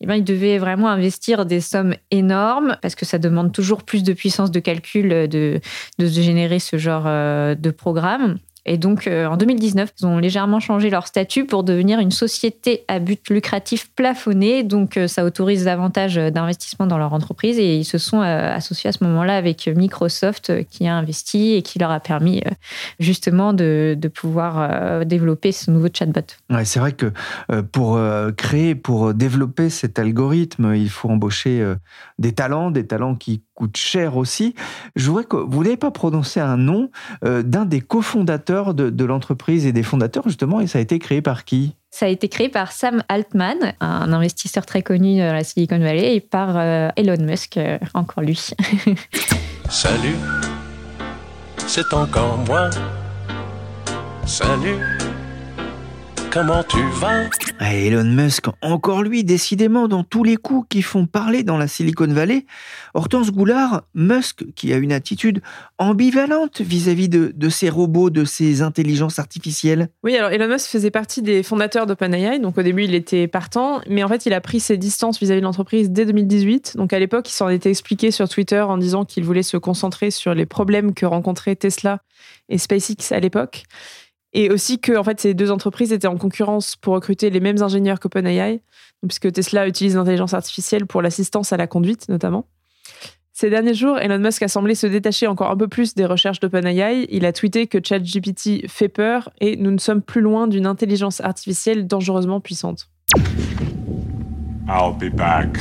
eh 0.00 0.06
bien, 0.06 0.16
ils 0.16 0.24
devaient 0.24 0.58
vraiment 0.58 0.88
investir 0.88 1.46
des 1.46 1.60
sommes 1.60 1.94
énorme 2.10 2.76
parce 2.82 2.94
que 2.94 3.04
ça 3.04 3.18
demande 3.18 3.52
toujours 3.52 3.84
plus 3.84 4.02
de 4.02 4.12
puissance 4.12 4.50
de 4.50 4.60
calcul 4.60 5.08
de, 5.28 5.60
de 5.98 6.06
générer 6.06 6.58
ce 6.58 6.76
genre 6.76 7.04
de 7.04 7.70
programme. 7.70 8.38
Et 8.64 8.78
donc, 8.78 9.06
euh, 9.06 9.26
en 9.26 9.36
2019, 9.36 9.92
ils 10.00 10.06
ont 10.06 10.18
légèrement 10.18 10.60
changé 10.60 10.88
leur 10.88 11.06
statut 11.06 11.46
pour 11.46 11.64
devenir 11.64 11.98
une 11.98 12.12
société 12.12 12.84
à 12.86 13.00
but 13.00 13.28
lucratif 13.28 13.90
plafonné. 13.90 14.62
Donc, 14.62 14.96
euh, 14.96 15.08
ça 15.08 15.24
autorise 15.24 15.64
davantage 15.64 16.14
d'investissement 16.14 16.86
dans 16.86 16.98
leur 16.98 17.12
entreprise. 17.12 17.58
Et 17.58 17.76
ils 17.76 17.84
se 17.84 17.98
sont 17.98 18.20
euh, 18.20 18.54
associés 18.54 18.88
à 18.88 18.92
ce 18.92 19.02
moment-là 19.04 19.36
avec 19.36 19.66
Microsoft 19.66 20.64
qui 20.68 20.86
a 20.86 20.94
investi 20.94 21.54
et 21.54 21.62
qui 21.62 21.78
leur 21.78 21.90
a 21.90 21.98
permis 21.98 22.42
justement 23.00 23.52
de, 23.52 23.96
de 23.98 24.08
pouvoir 24.08 25.04
développer 25.04 25.52
ce 25.52 25.70
nouveau 25.70 25.88
chatbot. 25.92 26.20
Ouais, 26.50 26.64
c'est 26.64 26.78
vrai 26.78 26.92
que 26.92 27.12
pour 27.72 27.98
créer, 28.36 28.74
pour 28.74 29.14
développer 29.14 29.70
cet 29.70 29.98
algorithme, 29.98 30.74
il 30.74 30.88
faut 30.88 31.08
embaucher 31.08 31.64
des 32.18 32.32
talents, 32.32 32.70
des 32.70 32.86
talents 32.86 33.14
qui 33.14 33.42
coûtent 33.54 33.76
cher 33.76 34.16
aussi. 34.16 34.54
Je 34.96 35.08
voudrais 35.08 35.24
que 35.24 35.36
vous 35.36 35.62
n'avez 35.62 35.76
pas 35.76 35.90
prononcé 35.90 36.40
un 36.40 36.56
nom 36.56 36.90
d'un 37.22 37.64
des 37.64 37.80
cofondateurs 37.80 38.74
de, 38.74 39.04
l'entreprise 39.04 39.66
et 39.66 39.72
des 39.72 39.82
fondateurs, 39.82 40.24
justement, 40.26 40.60
et 40.60 40.66
ça 40.66 40.78
a 40.78 40.82
été 40.82 40.98
créé 40.98 41.22
par 41.22 41.44
qui? 41.44 41.74
Ça 41.90 42.06
a 42.06 42.08
été 42.08 42.28
créé 42.28 42.48
par 42.48 42.72
Sam 42.72 43.02
Altman, 43.08 43.74
un 43.80 44.12
investisseur 44.12 44.64
très 44.64 44.82
connu 44.82 45.18
dans 45.18 45.32
la 45.32 45.44
Silicon 45.44 45.78
Valley, 45.78 46.16
et 46.16 46.20
par 46.20 46.56
euh, 46.56 46.88
Elon 46.96 47.22
Musk, 47.22 47.58
euh, 47.58 47.78
encore 47.92 48.22
lui. 48.22 48.36
Salut, 49.68 50.16
c'est 51.66 51.92
encore 51.92 52.38
moi. 52.46 52.70
Salut 54.24 54.78
comment 56.32 56.64
tu 56.64 56.78
vas? 57.00 57.28
Ah, 57.58 57.74
Elon 57.74 58.04
Musk, 58.04 58.46
encore 58.62 59.02
lui, 59.02 59.22
décidément, 59.22 59.86
dans 59.86 60.02
tous 60.02 60.24
les 60.24 60.36
coups 60.36 60.66
qui 60.70 60.80
font 60.80 61.06
parler 61.06 61.42
dans 61.42 61.58
la 61.58 61.68
Silicon 61.68 62.06
Valley. 62.06 62.46
Hortense 62.94 63.30
Goulard, 63.30 63.82
Musk, 63.94 64.44
qui 64.54 64.72
a 64.72 64.78
une 64.78 64.92
attitude 64.92 65.42
ambivalente 65.78 66.62
vis-à-vis 66.62 67.10
de, 67.10 67.32
de 67.34 67.48
ces 67.50 67.68
robots, 67.68 68.08
de 68.08 68.24
ces 68.24 68.62
intelligences 68.62 69.18
artificielles. 69.18 69.88
Oui, 70.02 70.16
alors 70.16 70.30
Elon 70.30 70.48
Musk 70.48 70.70
faisait 70.70 70.90
partie 70.90 71.20
des 71.20 71.42
fondateurs 71.42 71.86
d'OpenAI, 71.86 72.38
donc 72.38 72.56
au 72.56 72.62
début 72.62 72.84
il 72.84 72.94
était 72.94 73.28
partant, 73.28 73.80
mais 73.88 74.02
en 74.02 74.08
fait 74.08 74.24
il 74.24 74.32
a 74.32 74.40
pris 74.40 74.60
ses 74.60 74.78
distances 74.78 75.20
vis-à-vis 75.20 75.40
de 75.40 75.46
l'entreprise 75.46 75.90
dès 75.90 76.06
2018. 76.06 76.76
Donc 76.76 76.94
à 76.94 76.98
l'époque, 76.98 77.28
il 77.28 77.34
s'en 77.34 77.50
était 77.50 77.70
expliqué 77.70 78.10
sur 78.10 78.28
Twitter 78.28 78.60
en 78.60 78.78
disant 78.78 79.04
qu'il 79.04 79.24
voulait 79.24 79.42
se 79.42 79.58
concentrer 79.58 80.10
sur 80.10 80.34
les 80.34 80.46
problèmes 80.46 80.94
que 80.94 81.04
rencontraient 81.04 81.56
Tesla 81.56 82.00
et 82.48 82.58
SpaceX 82.58 83.12
à 83.12 83.20
l'époque. 83.20 83.64
Et 84.34 84.50
aussi 84.50 84.78
que 84.78 84.96
en 84.96 85.04
fait, 85.04 85.20
ces 85.20 85.34
deux 85.34 85.50
entreprises 85.50 85.92
étaient 85.92 86.06
en 86.06 86.16
concurrence 86.16 86.76
pour 86.76 86.94
recruter 86.94 87.30
les 87.30 87.40
mêmes 87.40 87.62
ingénieurs 87.62 88.00
qu'OpenAI, 88.00 88.62
puisque 89.06 89.30
Tesla 89.32 89.68
utilise 89.68 89.96
l'intelligence 89.96 90.34
artificielle 90.34 90.86
pour 90.86 91.02
l'assistance 91.02 91.52
à 91.52 91.56
la 91.56 91.66
conduite 91.66 92.08
notamment. 92.08 92.46
Ces 93.34 93.48
derniers 93.48 93.74
jours, 93.74 93.98
Elon 93.98 94.18
Musk 94.18 94.42
a 94.42 94.48
semblé 94.48 94.74
se 94.74 94.86
détacher 94.86 95.26
encore 95.26 95.50
un 95.50 95.56
peu 95.56 95.66
plus 95.66 95.94
des 95.94 96.04
recherches 96.04 96.38
d'OpenAI. 96.40 97.06
Il 97.10 97.24
a 97.24 97.32
tweeté 97.32 97.66
que 97.66 97.78
ChatGPT 97.82 98.68
fait 98.68 98.88
peur 98.88 99.30
et 99.40 99.56
nous 99.56 99.70
ne 99.70 99.78
sommes 99.78 100.02
plus 100.02 100.20
loin 100.20 100.46
d'une 100.46 100.66
intelligence 100.66 101.20
artificielle 101.20 101.86
dangereusement 101.86 102.40
puissante. 102.40 102.88
I'll 104.68 104.94
be 104.96 105.10
back. 105.14 105.58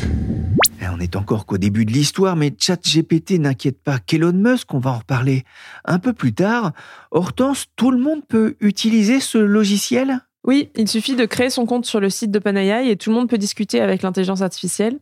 Eh, 0.82 0.86
on 0.92 1.00
est 1.00 1.16
encore 1.16 1.46
qu'au 1.46 1.60
début 1.60 1.86
de 1.86 1.92
l'histoire, 1.92 2.36
mais 2.36 2.54
ChatGPT 2.58 3.40
n'inquiète 3.40 3.80
pas 3.84 4.00
qu'Elon 4.00 4.34
Musk, 4.34 4.74
on 4.74 4.80
va 4.80 4.92
en 4.92 4.98
reparler 4.98 5.44
un 5.86 6.00
peu 6.00 6.12
plus 6.12 6.34
tard. 6.34 6.72
Hortense, 7.12 7.68
tout 7.76 7.92
le 7.92 8.00
monde 8.00 8.22
peut 8.28 8.56
utiliser 8.62 9.20
ce 9.20 9.38
logiciel? 9.38 10.22
Oui, 10.44 10.70
il 10.76 10.88
suffit 10.88 11.16
de 11.16 11.26
créer 11.26 11.52
son 11.52 11.68
compte 11.68 11.86
sur 11.86 12.00
le 12.00 12.10
site 12.10 12.32
d'OpenAI 12.32 12.90
et 12.90 12.96
tout 12.96 13.12
le 13.12 13.16
monde 13.16 13.30
peut 13.30 13.38
discuter 13.38 13.80
avec 13.80 14.02
l'intelligence 14.02 14.42
artificielle. 14.42 14.98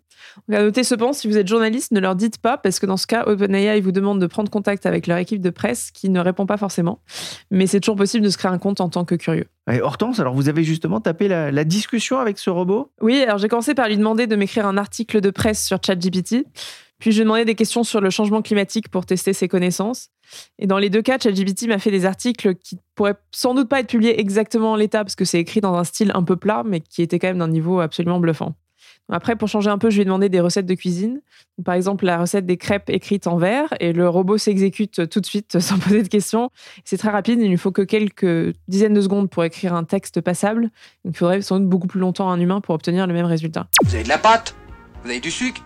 On 0.48 0.54
va 0.54 0.64
noter 0.64 0.84
cependant, 0.84 1.14
si 1.14 1.28
vous 1.28 1.38
êtes 1.38 1.48
journaliste, 1.48 1.92
ne 1.92 2.00
leur 2.00 2.16
dites 2.16 2.38
pas, 2.38 2.58
parce 2.58 2.80
que 2.80 2.86
dans 2.86 2.98
ce 2.98 3.08
cas, 3.08 3.26
OpenAI 3.26 3.82
vous 3.82 3.92
demande 3.92 4.20
de 4.20 4.28
prendre 4.28 4.50
contact 4.50 4.86
avec 4.86 5.08
leur 5.08 5.18
équipe 5.18 5.42
de 5.42 5.50
presse 5.50 5.92
qui 5.92 6.10
ne 6.10 6.20
répond 6.20 6.46
pas 6.46 6.58
forcément. 6.58 7.00
Mais 7.52 7.68
c'est 7.68 7.80
toujours 7.80 7.96
possible 7.96 8.24
de 8.24 8.30
se 8.30 8.38
créer 8.38 8.52
un 8.52 8.58
compte 8.58 8.82
en 8.82 8.90
tant 8.90 9.06
que 9.06 9.16
curieux. 9.16 9.48
Et 9.72 9.82
Hortense, 9.82 10.20
alors 10.20 10.34
vous 10.34 10.50
avez 10.50 10.64
justement 10.64 11.02
tapé 11.02 11.28
la, 11.28 11.52
la 11.52 11.64
discussion 11.64 12.20
avec 12.20 12.40
ce 12.40 12.50
robot? 12.50 12.92
Oui, 13.02 13.22
alors 13.22 13.38
j'ai 13.38 13.48
commencé 13.48 13.74
par 13.74 13.88
lui 13.88 13.98
demander 13.98 14.28
de 14.28 14.36
m'écrire 14.36 14.66
un 14.66 14.78
article 14.78 15.22
de 15.22 15.30
presse 15.30 15.66
sur 15.66 15.80
ChatGPT. 15.86 16.46
Puis 17.00 17.12
je 17.12 17.18
lui 17.18 17.22
ai 17.22 17.24
demandé 17.24 17.46
des 17.46 17.56
questions 17.56 17.86
sur 17.86 18.02
le 18.02 18.10
changement 18.10 18.42
climatique 18.42 18.90
pour 18.90 19.06
tester 19.06 19.32
ses 19.32 19.48
connaissances. 19.48 20.10
Et 20.58 20.68
dans 20.68 20.78
les 20.78 20.90
deux 20.90 21.02
cas, 21.02 21.18
ChatGPT 21.18 21.68
m'a 21.68 21.80
fait 21.80 21.92
des 21.92 22.06
articles 22.06 22.56
qui 22.56 22.78
pourraient 22.94 23.16
sans 23.32 23.54
doute 23.54 23.70
pas 23.70 23.80
être 23.80 23.88
publiés 23.88 24.20
exactement 24.20 24.74
en 24.74 24.76
l'état, 24.76 25.06
parce 25.06 25.16
que 25.16 25.24
c'est 25.24 25.40
écrit 25.40 25.62
dans 25.62 25.76
un 25.76 25.86
style 25.86 26.12
un 26.14 26.24
peu 26.24 26.36
plat, 26.36 26.64
mais 26.66 26.82
qui 26.82 27.02
était 27.02 27.18
quand 27.18 27.28
même 27.28 27.38
d'un 27.38 27.48
niveau 27.48 27.80
absolument 27.80 28.20
bluffant. 28.20 28.54
Après, 29.10 29.36
pour 29.36 29.48
changer 29.48 29.70
un 29.70 29.78
peu, 29.78 29.90
je 29.90 29.96
lui 29.96 30.02
ai 30.04 30.06
demandé 30.06 30.30
des 30.30 30.40
recettes 30.40 30.66
de 30.66 30.74
cuisine. 30.76 31.22
Par 31.66 31.74
exemple, 31.74 32.06
la 32.06 32.20
recette 32.20 32.46
des 32.46 32.58
crêpes 32.58 32.90
écrites 32.90 33.28
en 33.28 33.38
vert, 33.38 33.74
et 33.80 33.92
le 33.92 34.08
robot 34.08 34.38
s'exécute 34.38 35.10
tout 35.10 35.20
de 35.20 35.26
suite 35.26 35.60
sans 35.60 35.80
poser 35.80 36.04
de 36.04 36.08
questions. 36.08 36.52
C'est 36.86 36.98
très 36.98 37.10
rapide, 37.10 37.40
il 37.42 37.52
ne 37.52 37.58
faut 37.58 37.72
que 37.72 37.82
quelques 37.82 38.56
dizaines 38.68 38.94
de 38.94 39.02
secondes 39.02 39.30
pour 39.30 39.44
écrire 39.44 39.74
un 39.74 39.84
texte 39.84 40.22
passable. 40.22 40.70
Il 41.06 41.16
faudrait 41.16 41.42
sans 41.42 41.60
doute 41.60 41.70
beaucoup 41.70 41.88
plus 41.88 42.00
longtemps 42.00 42.30
à 42.30 42.34
un 42.34 42.40
humain 42.40 42.62
pour 42.62 42.76
obtenir 42.76 43.08
le 43.08 43.14
même 43.14 43.26
résultat. 43.26 43.68
Vous 43.84 43.96
avez 43.96 44.04
de 44.04 44.10
la 44.10 44.18
pâte? 44.18 44.56
Vous 45.04 45.10
avez 45.10 45.20
du 45.20 45.32
sucre? 45.32 45.62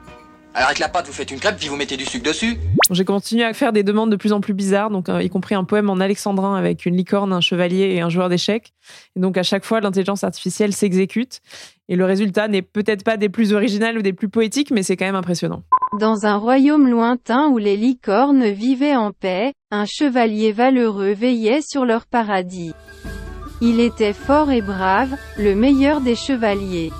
Alors 0.55 0.67
avec 0.67 0.77
la 0.77 0.87
pâte, 0.87 1.07
vous 1.07 1.13
faites 1.13 1.31
une 1.31 1.39
crêpe, 1.39 1.57
puis 1.57 1.67
vous 1.67 1.75
mettez 1.75 1.97
du 1.97 2.05
sucre 2.05 2.25
dessus. 2.25 2.59
J'ai 2.91 3.05
continué 3.05 3.43
à 3.43 3.53
faire 3.53 3.73
des 3.73 3.81
demandes 3.81 4.11
de 4.11 4.15
plus 4.15 4.33
en 4.33 4.39
plus 4.39 4.53
bizarres, 4.53 4.91
donc 4.91 5.09
euh, 5.09 5.23
y 5.23 5.29
compris 5.29 5.55
un 5.55 5.63
poème 5.63 5.89
en 5.89 5.99
alexandrin 5.99 6.55
avec 6.55 6.85
une 6.85 6.95
licorne, 6.95 7.33
un 7.33 7.41
chevalier 7.41 7.93
et 7.95 8.01
un 8.01 8.09
joueur 8.09 8.29
d'échecs. 8.29 8.71
Et 9.15 9.19
donc 9.19 9.35
à 9.37 9.43
chaque 9.43 9.65
fois, 9.65 9.81
l'intelligence 9.81 10.23
artificielle 10.23 10.71
s'exécute. 10.71 11.41
Et 11.89 11.95
le 11.95 12.05
résultat 12.05 12.47
n'est 12.47 12.61
peut-être 12.61 13.03
pas 13.03 13.17
des 13.17 13.29
plus 13.29 13.53
originales 13.53 13.97
ou 13.97 14.03
des 14.03 14.13
plus 14.13 14.29
poétiques, 14.29 14.69
mais 14.69 14.83
c'est 14.83 14.95
quand 14.95 15.05
même 15.05 15.15
impressionnant. 15.15 15.63
Dans 15.99 16.27
un 16.27 16.37
royaume 16.37 16.87
lointain 16.87 17.47
où 17.47 17.57
les 17.57 17.75
licornes 17.75 18.45
vivaient 18.49 18.95
en 18.95 19.11
paix, 19.11 19.53
un 19.71 19.85
chevalier 19.85 20.51
valeureux 20.51 21.13
veillait 21.13 21.61
sur 21.61 21.83
leur 21.83 22.05
paradis. 22.05 22.73
Il 23.59 23.79
était 23.79 24.13
fort 24.13 24.51
et 24.51 24.61
brave, 24.61 25.15
le 25.37 25.55
meilleur 25.55 25.99
des 26.01 26.15
chevaliers 26.15 26.91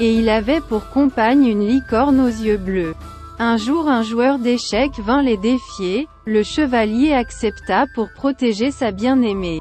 et 0.00 0.14
il 0.14 0.28
avait 0.28 0.60
pour 0.60 0.88
compagne 0.90 1.46
une 1.46 1.66
licorne 1.66 2.20
aux 2.20 2.26
yeux 2.26 2.56
bleus. 2.56 2.94
Un 3.38 3.56
jour 3.56 3.88
un 3.88 4.02
joueur 4.02 4.38
d'échecs 4.38 4.98
vint 5.00 5.22
les 5.22 5.36
défier, 5.36 6.08
le 6.24 6.42
chevalier 6.42 7.12
accepta 7.12 7.86
pour 7.94 8.08
protéger 8.12 8.70
sa 8.70 8.92
bien-aimée. 8.92 9.60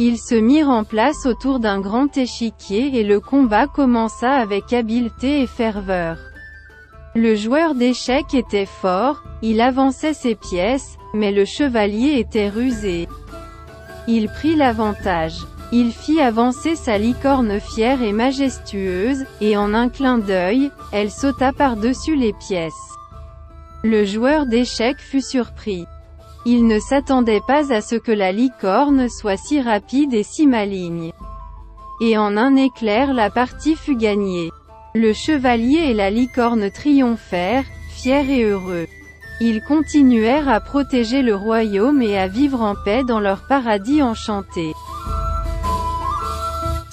Ils 0.00 0.18
se 0.18 0.34
mirent 0.34 0.70
en 0.70 0.82
place 0.82 1.24
autour 1.24 1.60
d'un 1.60 1.80
grand 1.80 2.16
échiquier 2.16 2.98
et 2.98 3.04
le 3.04 3.20
combat 3.20 3.68
commença 3.68 4.32
avec 4.32 4.72
habileté 4.72 5.42
et 5.42 5.46
ferveur. 5.46 6.18
Le 7.14 7.36
joueur 7.36 7.76
d'échecs 7.76 8.34
était 8.34 8.66
fort, 8.66 9.22
il 9.40 9.60
avançait 9.60 10.14
ses 10.14 10.34
pièces, 10.34 10.98
mais 11.12 11.30
le 11.30 11.44
chevalier 11.44 12.18
était 12.18 12.48
rusé. 12.48 13.06
Il 14.08 14.28
prit 14.28 14.56
l'avantage. 14.56 15.46
Il 15.76 15.90
fit 15.90 16.20
avancer 16.20 16.76
sa 16.76 16.98
licorne 16.98 17.58
fière 17.58 18.00
et 18.00 18.12
majestueuse, 18.12 19.24
et 19.40 19.56
en 19.56 19.74
un 19.74 19.88
clin 19.88 20.18
d'œil, 20.18 20.70
elle 20.92 21.10
sauta 21.10 21.52
par-dessus 21.52 22.14
les 22.14 22.32
pièces. 22.32 22.94
Le 23.82 24.04
joueur 24.04 24.46
d'échecs 24.46 25.00
fut 25.00 25.20
surpris. 25.20 25.84
Il 26.46 26.68
ne 26.68 26.78
s'attendait 26.78 27.42
pas 27.44 27.72
à 27.72 27.80
ce 27.80 27.96
que 27.96 28.12
la 28.12 28.30
licorne 28.30 29.08
soit 29.08 29.36
si 29.36 29.60
rapide 29.60 30.14
et 30.14 30.22
si 30.22 30.46
maligne. 30.46 31.10
Et 32.00 32.16
en 32.16 32.36
un 32.36 32.54
éclair 32.54 33.12
la 33.12 33.28
partie 33.28 33.74
fut 33.74 33.96
gagnée. 33.96 34.52
Le 34.94 35.12
chevalier 35.12 35.90
et 35.90 35.94
la 35.94 36.08
licorne 36.08 36.70
triomphèrent, 36.70 37.66
fiers 37.90 38.30
et 38.30 38.44
heureux. 38.44 38.86
Ils 39.40 39.60
continuèrent 39.64 40.48
à 40.48 40.60
protéger 40.60 41.22
le 41.22 41.34
royaume 41.34 42.00
et 42.00 42.16
à 42.16 42.28
vivre 42.28 42.62
en 42.62 42.76
paix 42.84 43.02
dans 43.02 43.18
leur 43.18 43.48
paradis 43.48 44.04
enchanté. 44.04 44.72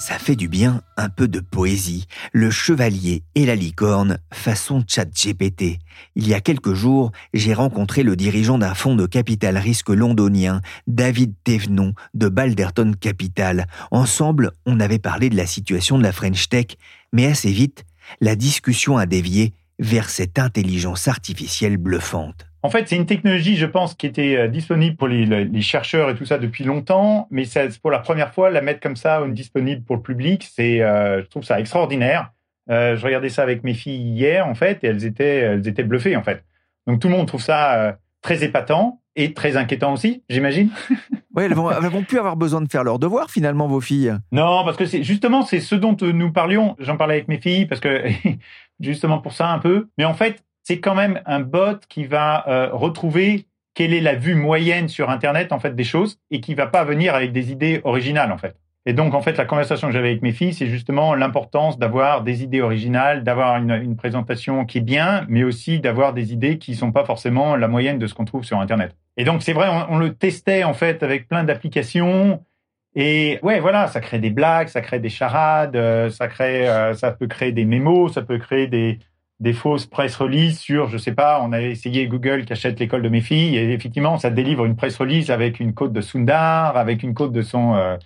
Ça 0.04 0.18
fait 0.18 0.34
du 0.34 0.48
bien 0.48 0.82
un 0.96 1.08
peu 1.08 1.28
de 1.28 1.38
poésie. 1.38 2.08
Le 2.32 2.50
chevalier 2.50 3.22
et 3.36 3.46
la 3.46 3.54
licorne 3.54 4.18
façon 4.32 4.82
chat 4.84 5.04
GPT. 5.04 5.78
Il 6.16 6.26
y 6.26 6.34
a 6.34 6.40
quelques 6.40 6.74
jours, 6.74 7.12
j'ai 7.34 7.54
rencontré 7.54 8.02
le 8.02 8.16
dirigeant 8.16 8.58
d'un 8.58 8.74
fonds 8.74 8.96
de 8.96 9.06
capital 9.06 9.56
risque 9.56 9.90
londonien, 9.90 10.60
David 10.88 11.34
Thévenon, 11.44 11.94
de 12.14 12.28
Balderton 12.28 12.94
Capital. 13.00 13.68
Ensemble, 13.92 14.50
on 14.66 14.80
avait 14.80 14.98
parlé 14.98 15.30
de 15.30 15.36
la 15.36 15.46
situation 15.46 15.98
de 15.98 16.02
la 16.02 16.10
French 16.10 16.48
Tech, 16.48 16.76
mais 17.12 17.26
assez 17.26 17.52
vite, 17.52 17.84
la 18.20 18.34
discussion 18.34 18.98
a 18.98 19.06
dévié 19.06 19.54
vers 19.78 20.10
cette 20.10 20.40
intelligence 20.40 21.06
artificielle 21.06 21.76
bluffante. 21.76 22.51
En 22.64 22.70
fait, 22.70 22.88
c'est 22.88 22.96
une 22.96 23.06
technologie, 23.06 23.56
je 23.56 23.66
pense, 23.66 23.94
qui 23.94 24.06
était 24.06 24.36
euh, 24.36 24.48
disponible 24.48 24.96
pour 24.96 25.08
les, 25.08 25.60
chercheurs 25.62 26.10
et 26.10 26.14
tout 26.14 26.24
ça 26.24 26.38
depuis 26.38 26.64
longtemps, 26.64 27.26
mais 27.30 27.44
c'est 27.44 27.76
pour 27.80 27.90
la 27.90 27.98
première 27.98 28.32
fois 28.32 28.50
la 28.50 28.62
mettre 28.62 28.80
comme 28.80 28.96
ça, 28.96 29.26
disponible 29.28 29.82
pour 29.82 29.96
le 29.96 30.02
public, 30.02 30.48
c'est, 30.54 30.80
euh, 30.80 31.22
je 31.22 31.28
trouve 31.28 31.42
ça 31.42 31.58
extraordinaire. 31.58 32.30
Euh, 32.70 32.96
je 32.96 33.04
regardais 33.04 33.30
ça 33.30 33.42
avec 33.42 33.64
mes 33.64 33.74
filles 33.74 34.00
hier, 34.00 34.46
en 34.46 34.54
fait, 34.54 34.84
et 34.84 34.86
elles 34.86 35.04
étaient, 35.04 35.38
elles 35.38 35.66
étaient 35.66 35.82
bluffées, 35.82 36.16
en 36.16 36.22
fait. 36.22 36.44
Donc 36.86 37.00
tout 37.00 37.08
le 37.08 37.16
monde 37.16 37.26
trouve 37.26 37.42
ça 37.42 37.96
très 38.22 38.44
épatant 38.44 39.00
et 39.16 39.34
très 39.34 39.56
inquiétant 39.56 39.92
aussi, 39.92 40.22
j'imagine. 40.28 40.70
oui, 41.34 41.44
elles 41.44 41.54
vont, 41.54 41.70
elles 41.70 41.90
vont 41.90 42.02
plus 42.02 42.18
avoir 42.18 42.36
besoin 42.36 42.60
de 42.60 42.68
faire 42.68 42.84
leurs 42.84 42.98
devoirs 42.98 43.30
finalement, 43.30 43.66
vos 43.66 43.80
filles. 43.80 44.14
Non, 44.30 44.64
parce 44.64 44.76
que 44.76 44.86
c'est 44.86 45.02
justement 45.02 45.42
c'est 45.42 45.60
ce 45.60 45.74
dont 45.74 45.96
nous 46.00 46.32
parlions. 46.32 46.76
J'en 46.78 46.96
parlais 46.96 47.14
avec 47.14 47.28
mes 47.28 47.38
filles 47.38 47.66
parce 47.66 47.80
que 47.80 48.04
justement 48.80 49.18
pour 49.18 49.32
ça 49.32 49.50
un 49.50 49.58
peu. 49.58 49.88
Mais 49.98 50.04
en 50.04 50.14
fait, 50.14 50.42
c'est 50.62 50.80
quand 50.80 50.94
même 50.94 51.20
un 51.26 51.40
bot 51.40 51.78
qui 51.88 52.04
va 52.04 52.48
euh, 52.48 52.68
retrouver 52.72 53.46
quelle 53.74 53.94
est 53.94 54.00
la 54.00 54.14
vue 54.14 54.34
moyenne 54.34 54.88
sur 54.88 55.10
Internet 55.10 55.52
en 55.52 55.58
fait 55.58 55.74
des 55.74 55.84
choses 55.84 56.18
et 56.30 56.40
qui 56.40 56.54
va 56.54 56.66
pas 56.66 56.84
venir 56.84 57.14
avec 57.14 57.32
des 57.32 57.50
idées 57.50 57.80
originales 57.84 58.32
en 58.32 58.38
fait. 58.38 58.56
Et 58.84 58.92
donc 58.92 59.14
en 59.14 59.22
fait 59.22 59.36
la 59.36 59.44
conversation 59.44 59.88
que 59.88 59.94
j'avais 59.94 60.08
avec 60.08 60.22
mes 60.22 60.32
filles, 60.32 60.52
c'est 60.52 60.66
justement 60.66 61.14
l'importance 61.14 61.78
d'avoir 61.78 62.22
des 62.22 62.42
idées 62.42 62.60
originales, 62.60 63.22
d'avoir 63.22 63.56
une, 63.56 63.70
une, 63.70 63.96
présentation 63.96 64.64
qui 64.64 64.78
est 64.78 64.82
bien, 64.82 65.24
mais 65.28 65.44
aussi 65.44 65.78
d'avoir 65.78 66.12
des 66.12 66.32
idées 66.32 66.58
qui 66.58 66.74
sont 66.74 66.90
pas 66.90 67.04
forcément 67.04 67.54
la 67.54 67.68
moyenne 67.68 67.98
de 67.98 68.06
ce 68.06 68.14
qu'on 68.14 68.24
trouve 68.24 68.44
sur 68.44 68.58
Internet. 68.58 68.96
Et 69.16 69.24
donc 69.24 69.42
c'est 69.42 69.52
vrai, 69.52 69.68
on, 69.68 69.94
on, 69.94 69.98
le 69.98 70.14
testait 70.14 70.64
en 70.64 70.74
fait 70.74 71.02
avec 71.02 71.28
plein 71.28 71.44
d'applications. 71.44 72.42
Et 72.94 73.38
ouais, 73.42 73.60
voilà, 73.60 73.86
ça 73.86 74.00
crée 74.00 74.18
des 74.18 74.30
blagues, 74.30 74.68
ça 74.68 74.82
crée 74.82 74.98
des 74.98 75.08
charades, 75.08 75.76
euh, 75.76 76.10
ça 76.10 76.28
crée, 76.28 76.68
euh, 76.68 76.92
ça 76.92 77.12
peut 77.12 77.26
créer 77.26 77.52
des 77.52 77.64
mémos, 77.64 78.12
ça 78.12 78.22
peut 78.22 78.38
créer 78.38 78.66
des, 78.66 78.98
des 79.42 79.52
fausses 79.52 79.86
press 79.86 80.14
release 80.14 80.60
sur, 80.60 80.88
je 80.88 80.96
sais 80.96 81.14
pas, 81.14 81.42
on 81.42 81.50
avait 81.50 81.72
essayé 81.72 82.06
Google 82.06 82.44
qui 82.44 82.52
achète 82.52 82.78
l'école 82.78 83.02
de 83.02 83.08
mes 83.08 83.20
filles 83.20 83.56
et 83.56 83.72
effectivement, 83.72 84.16
ça 84.16 84.30
délivre 84.30 84.64
une 84.64 84.76
press 84.76 84.96
release 84.96 85.32
avec 85.32 85.58
une 85.58 85.74
côte 85.74 85.92
de 85.92 86.00
Sundar, 86.00 86.76
avec 86.76 87.02
une 87.02 87.12
côte 87.12 87.32
de 87.32 87.42
son, 87.42 87.74
euh, 87.74 87.96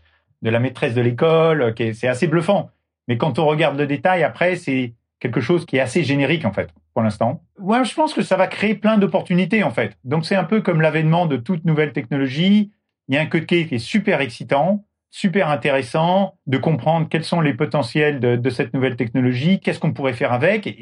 de 0.41 0.49
la 0.49 0.61
maîtresse 0.61 0.95
de 0.95 1.03
l'école, 1.03 1.75
qui 1.75 1.95
c'est 1.95 2.09
assez 2.09 2.27
bluffant. 2.27 2.71
Mais 3.07 3.19
quand 3.19 3.39
on 3.39 3.45
regarde 3.45 3.77
le 3.79 3.87
détail, 3.87 4.23
après, 4.23 4.57
c'est 4.57 4.95
quelque 5.21 5.43
chose 5.43 5.67
qui 5.67 5.77
est 5.77 5.81
assez 5.81 6.05
générique 6.05 6.47
en 6.47 6.53
fait 6.53 6.71
pour 6.95 7.03
l'instant. 7.03 7.43
Ouais, 7.59 7.85
je 7.85 7.95
pense 7.95 8.15
que 8.15 8.23
ça 8.23 8.37
va 8.37 8.47
créer 8.47 8.75
plein 8.75 8.97
d'opportunités 8.97 9.63
en 9.63 9.71
fait. 9.71 9.99
Donc 10.05 10.25
c'est 10.25 10.37
un 10.37 10.45
peu 10.45 10.63
comme 10.63 10.81
l'avènement 10.81 11.27
de 11.27 11.37
toute 11.37 11.67
nouvelle 11.67 11.93
technologie. 11.93 12.73
Il 13.09 13.15
y 13.15 13.19
a 13.19 13.21
un 13.21 13.27
côté 13.27 13.67
qui 13.67 13.75
est 13.75 13.79
super 13.79 14.23
excitant 14.23 14.87
super 15.17 15.49
intéressant 15.49 16.37
de 16.47 16.59
comprendre 16.59 17.09
quels 17.09 17.25
sont 17.25 17.41
les 17.41 17.55
potentiels 17.55 18.21
de, 18.21 18.51
cette 18.51 18.75
nouvelle 18.75 18.97
technologie, 18.97 19.61
qu'est-ce 19.61 19.81
qu'on 19.81 19.95
pourrait 19.95 20.13
faire 20.13 20.31
avec. 20.31 20.79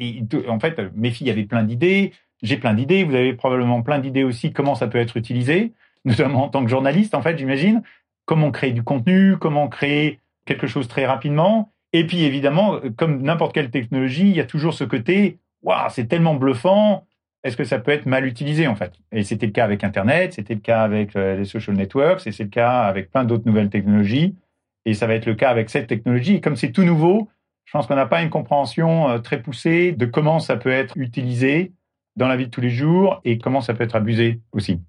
En 0.49 0.59
fait, 0.59 0.77
mes 0.93 1.09
filles 1.09 1.29
avaient 1.29 1.45
plein 1.45 1.63
d'idées, 1.63 2.11
j'ai 2.43 2.57
plein 2.57 2.73
d'idées, 2.73 3.05
vous 3.05 3.15
avez 3.15 3.31
probablement 3.31 3.81
plein 3.81 3.97
d'idées 3.97 4.25
aussi 4.25 4.51
comment 4.51 4.75
ça 4.75 4.87
peut 4.87 4.97
être 4.97 5.15
utilisé, 5.15 5.71
notamment 6.03 6.43
en 6.43 6.49
tant 6.49 6.65
que 6.65 6.69
journaliste, 6.69 7.15
en 7.15 7.21
fait, 7.21 7.37
j'imagine. 7.37 7.81
Comment 8.25 8.51
créer 8.51 8.73
du 8.73 8.83
contenu, 8.83 9.37
comment 9.37 9.69
créer 9.69 10.19
quelque 10.43 10.67
chose 10.67 10.89
très 10.89 11.05
rapidement. 11.05 11.71
Et 11.93 12.05
puis 12.05 12.25
évidemment, 12.25 12.81
comme 12.97 13.21
n'importe 13.21 13.53
quelle 13.53 13.71
technologie, 13.71 14.27
il 14.27 14.35
y 14.35 14.41
a 14.41 14.45
toujours 14.45 14.73
ce 14.73 14.83
côté, 14.83 15.37
waouh, 15.61 15.89
c'est 15.89 16.07
tellement 16.07 16.35
bluffant, 16.35 17.07
est-ce 17.45 17.55
que 17.55 17.63
ça 17.63 17.77
peut 17.77 17.91
être 17.91 18.07
mal 18.07 18.25
utilisé 18.25 18.67
en 18.67 18.75
fait? 18.75 18.93
Et 19.11 19.23
c'était 19.23 19.45
le 19.45 19.51
cas 19.51 19.63
avec 19.63 19.83
Internet, 19.83 20.33
c'était 20.33 20.55
le 20.55 20.61
cas 20.61 20.81
avec 20.81 21.15
euh, 21.15 21.37
les 21.37 21.45
social 21.45 21.75
networks, 21.75 22.25
et 22.25 22.31
c'est 22.31 22.45
le 22.45 22.49
cas 22.49 22.81
avec 22.81 23.11
plein 23.11 23.23
d'autres 23.23 23.45
nouvelles 23.45 23.69
technologies, 23.69 24.35
et 24.83 24.95
ça 24.95 25.05
va 25.05 25.13
être 25.13 25.27
le 25.27 25.35
cas 25.35 25.51
avec 25.51 25.69
cette 25.69 25.85
technologie. 25.85 26.37
Et 26.37 26.41
comme 26.41 26.55
c'est 26.55 26.71
tout 26.71 26.83
nouveau, 26.83 27.29
je 27.65 27.71
pense 27.71 27.85
qu'on 27.85 27.95
n'a 27.95 28.07
pas 28.07 28.23
une 28.23 28.31
compréhension 28.31 29.09
euh, 29.09 29.19
très 29.19 29.43
poussée 29.43 29.91
de 29.91 30.07
comment 30.07 30.39
ça 30.39 30.57
peut 30.57 30.71
être 30.71 30.97
utilisé 30.97 31.71
dans 32.15 32.27
la 32.27 32.35
vie 32.35 32.47
de 32.47 32.51
tous 32.51 32.61
les 32.61 32.71
jours 32.71 33.21
et 33.25 33.37
comment 33.37 33.61
ça 33.61 33.75
peut 33.75 33.83
être 33.83 33.95
abusé 33.95 34.41
aussi. 34.51 34.81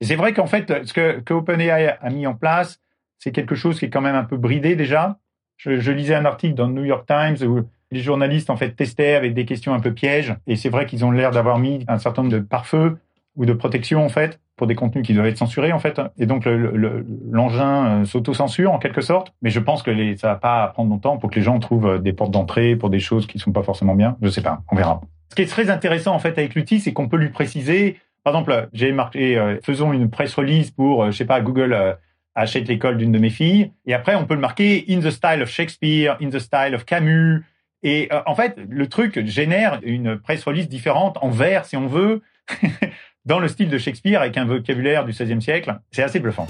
Et 0.00 0.04
c'est 0.04 0.16
vrai 0.16 0.34
qu'en 0.34 0.46
fait, 0.46 0.86
ce 0.86 0.92
que, 0.92 1.32
OpenAI 1.32 1.98
a 2.00 2.10
mis 2.10 2.28
en 2.28 2.34
place, 2.34 2.80
c'est 3.18 3.32
quelque 3.32 3.56
chose 3.56 3.80
qui 3.80 3.86
est 3.86 3.90
quand 3.90 4.00
même 4.00 4.14
un 4.14 4.24
peu 4.24 4.36
bridé 4.36 4.76
déjà. 4.76 5.18
Je, 5.56 5.80
je 5.80 5.90
lisais 5.90 6.14
un 6.14 6.26
article 6.26 6.54
dans 6.54 6.68
le 6.68 6.74
New 6.74 6.84
York 6.84 7.08
Times 7.08 7.44
où 7.48 7.62
les 7.94 8.00
journalistes 8.00 8.50
en 8.50 8.56
fait 8.56 8.70
testaient 8.70 9.14
avec 9.14 9.34
des 9.34 9.44
questions 9.44 9.72
un 9.72 9.80
peu 9.80 9.92
pièges 9.92 10.34
et 10.46 10.56
c'est 10.56 10.68
vrai 10.68 10.84
qu'ils 10.84 11.04
ont 11.04 11.10
l'air 11.10 11.30
d'avoir 11.30 11.58
mis 11.58 11.84
un 11.88 11.98
certain 11.98 12.22
nombre 12.22 12.34
de 12.34 12.40
pare-feux 12.40 12.98
ou 13.36 13.46
de 13.46 13.52
protections 13.52 14.04
en 14.04 14.08
fait 14.08 14.40
pour 14.56 14.66
des 14.66 14.74
contenus 14.74 15.04
qui 15.04 15.14
doivent 15.14 15.26
être 15.26 15.38
censurés 15.38 15.72
en 15.72 15.78
fait. 15.78 16.00
Et 16.18 16.26
donc 16.26 16.44
l'engin 16.44 17.96
le, 17.96 18.02
euh, 18.02 18.04
s'auto-censure 18.04 18.72
en 18.72 18.78
quelque 18.78 19.00
sorte. 19.00 19.32
Mais 19.42 19.50
je 19.50 19.60
pense 19.60 19.82
que 19.82 19.90
les, 19.90 20.16
ça 20.16 20.28
va 20.28 20.34
pas 20.36 20.68
prendre 20.68 20.90
longtemps 20.90 21.16
pour 21.18 21.30
que 21.30 21.36
les 21.36 21.42
gens 21.42 21.58
trouvent 21.58 21.86
euh, 21.86 21.98
des 21.98 22.12
portes 22.12 22.30
d'entrée 22.30 22.76
pour 22.76 22.90
des 22.90 23.00
choses 23.00 23.26
qui 23.26 23.38
sont 23.38 23.52
pas 23.52 23.62
forcément 23.62 23.94
bien. 23.94 24.16
Je 24.22 24.28
sais 24.28 24.42
pas. 24.42 24.62
On 24.70 24.76
verra. 24.76 25.00
Ce 25.30 25.36
qui 25.36 25.42
est 25.42 25.46
très 25.46 25.70
intéressant 25.70 26.14
en 26.14 26.18
fait 26.18 26.38
avec 26.38 26.54
l'outil 26.54 26.80
c'est 26.80 26.92
qu'on 26.92 27.08
peut 27.08 27.16
lui 27.16 27.30
préciser. 27.30 27.98
Par 28.22 28.32
exemple 28.32 28.68
j'ai 28.72 28.92
marqué 28.92 29.36
euh, 29.36 29.58
faisons 29.62 29.92
une 29.92 30.10
press 30.10 30.34
release 30.34 30.70
pour 30.70 31.06
je 31.06 31.16
sais 31.16 31.24
pas 31.24 31.40
Google 31.40 31.96
achète 32.36 32.68
l'école 32.68 32.98
d'une 32.98 33.12
de 33.12 33.18
mes 33.18 33.30
filles. 33.30 33.72
Et 33.86 33.94
après 33.94 34.14
on 34.14 34.24
peut 34.24 34.34
le 34.34 34.40
marquer 34.40 34.84
in 34.88 35.00
the 35.00 35.10
style 35.10 35.42
of 35.42 35.48
Shakespeare 35.48 36.16
in 36.20 36.30
the 36.30 36.38
style 36.38 36.74
of 36.74 36.84
Camus 36.84 37.42
et 37.84 38.08
euh, 38.12 38.22
en 38.26 38.34
fait, 38.34 38.56
le 38.68 38.88
truc 38.88 39.24
génère 39.26 39.78
une 39.84 40.18
presse 40.18 40.42
release 40.42 40.68
différente 40.68 41.18
en 41.20 41.28
vers, 41.28 41.66
si 41.66 41.76
on 41.76 41.86
veut, 41.86 42.22
dans 43.26 43.38
le 43.38 43.46
style 43.46 43.68
de 43.68 43.78
Shakespeare, 43.78 44.20
avec 44.20 44.36
un 44.38 44.46
vocabulaire 44.46 45.04
du 45.04 45.12
XVIe 45.12 45.40
siècle. 45.40 45.78
C'est 45.92 46.02
assez 46.02 46.18
bluffant. 46.18 46.48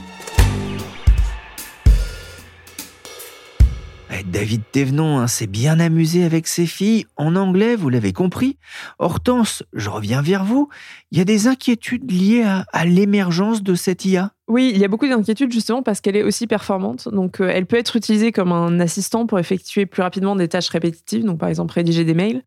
David 4.34 4.62
Thévenon 4.72 5.20
hein, 5.20 5.28
s'est 5.28 5.46
bien 5.46 5.78
amusé 5.78 6.24
avec 6.24 6.48
ses 6.48 6.66
filles 6.66 7.06
en 7.16 7.36
anglais, 7.36 7.76
vous 7.76 7.88
l'avez 7.88 8.12
compris. 8.12 8.56
Hortense, 8.98 9.62
je 9.72 9.88
reviens 9.88 10.22
vers 10.22 10.44
vous. 10.44 10.68
Il 11.12 11.18
y 11.18 11.20
a 11.20 11.24
des 11.24 11.46
inquiétudes 11.46 12.10
liées 12.10 12.42
à, 12.42 12.84
l'émergence 12.84 13.62
de 13.62 13.76
cette 13.76 14.04
IA 14.04 14.32
oui, 14.46 14.72
il 14.74 14.78
y 14.78 14.84
a 14.84 14.88
beaucoup 14.88 15.08
d'inquiétudes 15.08 15.50
justement 15.50 15.82
parce 15.82 16.02
qu'elle 16.02 16.16
est 16.16 16.22
aussi 16.22 16.46
performante. 16.46 17.08
Donc, 17.08 17.40
euh, 17.40 17.48
elle 17.50 17.64
peut 17.64 17.78
être 17.78 17.96
utilisée 17.96 18.30
comme 18.30 18.52
un 18.52 18.78
assistant 18.78 19.24
pour 19.24 19.38
effectuer 19.38 19.86
plus 19.86 20.02
rapidement 20.02 20.36
des 20.36 20.48
tâches 20.48 20.68
répétitives, 20.68 21.24
donc 21.24 21.38
par 21.38 21.48
exemple 21.48 21.72
rédiger 21.72 22.04
des 22.04 22.12
mails. 22.12 22.42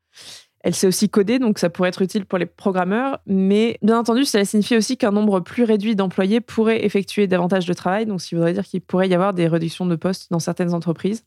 Elle 0.62 0.76
sait 0.76 0.88
aussi 0.88 1.10
coder, 1.10 1.40
donc 1.40 1.60
ça 1.60 1.70
pourrait 1.70 1.90
être 1.90 2.02
utile 2.02 2.26
pour 2.26 2.38
les 2.38 2.46
programmeurs. 2.46 3.20
Mais 3.26 3.78
bien 3.82 3.98
entendu, 3.98 4.26
cela 4.26 4.44
signifie 4.44 4.76
aussi 4.76 4.98
qu'un 4.98 5.12
nombre 5.12 5.40
plus 5.40 5.64
réduit 5.64 5.96
d'employés 5.96 6.42
pourrait 6.42 6.84
effectuer 6.86 7.26
davantage 7.26 7.66
de 7.66 7.74
travail. 7.74 8.06
Donc, 8.06 8.22
ce 8.22 8.28
qui 8.28 8.36
voudrait 8.36 8.54
dire 8.54 8.66
qu'il 8.66 8.82
pourrait 8.82 9.08
y 9.08 9.14
avoir 9.14 9.34
des 9.34 9.48
réductions 9.48 9.86
de 9.86 9.96
postes 9.96 10.30
dans 10.30 10.40
certaines 10.40 10.74
entreprises. 10.74 11.24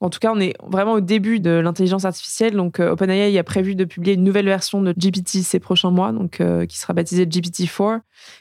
En 0.00 0.10
tout 0.10 0.18
cas, 0.18 0.30
on 0.34 0.38
est 0.38 0.54
vraiment 0.62 0.92
au 0.92 1.00
début 1.00 1.40
de 1.40 1.50
l'intelligence 1.50 2.04
artificielle. 2.04 2.54
Donc, 2.54 2.80
euh, 2.80 2.90
OpenAI 2.90 3.38
a 3.38 3.44
prévu 3.44 3.74
de 3.74 3.84
publier 3.84 4.14
une 4.14 4.24
nouvelle 4.24 4.44
version 4.44 4.82
de 4.82 4.92
GPT 4.92 5.42
ces 5.42 5.58
prochains 5.58 5.90
mois, 5.90 6.12
donc 6.12 6.40
euh, 6.40 6.66
qui 6.66 6.78
sera 6.78 6.92
baptisée 6.92 7.24
GPT-4, 7.24 8.00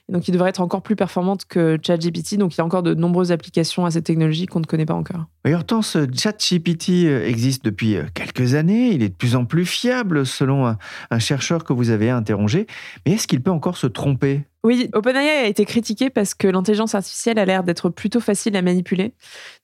et 0.09 0.11
donc 0.11 0.23
qui 0.23 0.31
devrait 0.33 0.49
être 0.49 0.59
encore 0.59 0.81
plus 0.81 0.97
performante 0.97 1.45
que 1.45 1.77
ChatGPT. 1.81 2.37
Donc, 2.37 2.55
il 2.55 2.57
y 2.57 2.61
a 2.61 2.65
encore 2.65 2.83
de 2.83 2.93
nombreuses 2.93 3.31
applications 3.31 3.85
à 3.85 3.91
cette 3.91 4.05
technologie 4.05 4.47
qu'on 4.47 4.59
ne 4.59 4.65
connaît 4.65 4.85
pas 4.85 4.95
encore. 4.95 5.27
Et 5.45 5.53
ce 5.81 6.07
ChatGPT 6.13 7.05
euh, 7.05 7.25
existe 7.25 7.63
depuis 7.63 7.95
quelques 8.13 8.55
années. 8.55 8.89
Il 8.89 9.01
est 9.01 9.09
de 9.09 9.15
plus 9.15 9.37
en 9.37 9.45
plus 9.45 9.65
fiable, 9.65 10.25
selon 10.25 10.67
un, 10.67 10.77
un 11.09 11.19
chercheur 11.19 11.63
que 11.63 11.71
vous 11.71 11.89
avez 11.89 12.09
interrogé. 12.09 12.67
Mais 13.05 13.13
est-ce 13.13 13.27
qu'il 13.27 13.41
peut 13.41 13.51
encore 13.51 13.77
se 13.77 13.87
tromper? 13.87 14.43
Oui, 14.65 14.89
OpenAI 14.93 15.30
a 15.30 15.45
été 15.45 15.63
critiqué 15.63 16.10
parce 16.10 16.34
que 16.34 16.47
l'intelligence 16.47 16.95
artificielle 16.95 17.38
a 17.38 17.45
l'air 17.45 17.63
d'être 17.63 17.89
plutôt 17.89 18.19
facile 18.19 18.58
à 18.58 18.63
manipuler. 18.63 19.13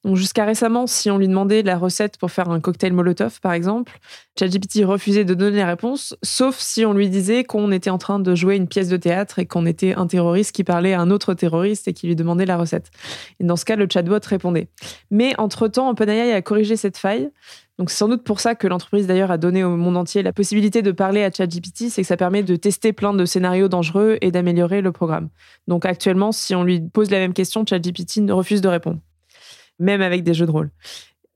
Donc 0.04 0.16
jusqu'à 0.16 0.46
récemment, 0.46 0.86
si 0.86 1.10
on 1.10 1.18
lui 1.18 1.28
demandait 1.28 1.64
la 1.64 1.76
recette 1.76 2.20
pour 2.20 2.30
faire 2.30 2.50
un 2.50 2.60
cocktail 2.60 2.94
Molotov, 2.94 3.42
par 3.42 3.54
exemple, 3.54 4.00
ChatGPT 4.38 4.86
refusait 4.86 5.26
de 5.26 5.34
donner 5.34 5.58
la 5.58 5.66
réponse, 5.66 6.16
sauf 6.22 6.60
si 6.60 6.86
on 6.86 6.94
lui 6.94 7.10
disait 7.10 7.44
qu'on 7.44 7.72
était 7.72 7.90
en 7.90 7.98
train 7.98 8.20
de 8.20 8.36
jouer 8.36 8.56
une 8.58 8.68
pièce 8.68 8.90
de 8.90 8.98
théâtre 8.98 9.40
et 9.40 9.48
qu'on 9.48 9.66
était 9.66 9.96
un 9.96 10.06
terroriste 10.06 10.52
qui 10.52 10.64
parlait 10.64 10.94
à 10.94 11.02
un 11.02 11.10
autre 11.10 11.34
terroriste 11.34 11.88
et 11.88 11.94
qui 11.94 12.06
lui 12.06 12.16
demandait 12.16 12.46
la 12.46 12.58
recette. 12.58 12.92
Et 13.40 13.44
dans 13.44 13.56
ce 13.56 13.66
cas, 13.66 13.76
le 13.76 13.88
chatbot 13.92 14.20
répondait. 14.24 14.68
Mais 15.10 15.34
entre-temps, 15.40 15.90
OpenAI 15.90 16.32
a 16.32 16.44
corrigé 16.44 16.76
cette 16.76 17.00
faille. 17.00 17.32
Donc 17.78 17.90
c'est 17.90 17.98
sans 17.98 18.08
doute 18.08 18.24
pour 18.24 18.40
ça 18.40 18.54
que 18.56 18.68
l'entreprise 18.68 19.08
d'ailleurs 19.08 19.32
a 19.32 19.38
donné 19.38 19.64
au 19.64 19.76
monde 19.76 19.98
entier 19.98 20.22
la 20.24 20.34
possibilité 20.34 20.82
de 20.82 20.92
parler 20.92 21.24
à 21.24 21.32
ChatGPT, 21.32 21.90
c'est 21.90 22.02
que 22.02 22.08
ça 22.08 22.18
permet 22.18 22.44
de 22.44 22.56
tester 22.56 22.94
plein 22.94 23.14
de 23.14 23.26
scénarios 23.26 23.70
dangereux 23.70 24.18
et 24.22 24.32
d'améliorer 24.32 24.82
le 24.82 24.92
programme. 24.92 25.30
Donc 25.68 25.86
actuellement, 25.86 26.32
si 26.32 26.54
on 26.54 26.64
lui 26.64 26.82
pose 26.82 27.10
la 27.10 27.20
même 27.20 27.34
question, 27.34 27.66
ChatGPT 27.66 28.30
refuse 28.30 28.62
de 28.62 28.68
répondre, 28.68 29.00
même 29.80 30.02
avec 30.02 30.24
des 30.24 30.34
jeux 30.34 30.46
de 30.46 30.52
rôle. 30.52 30.70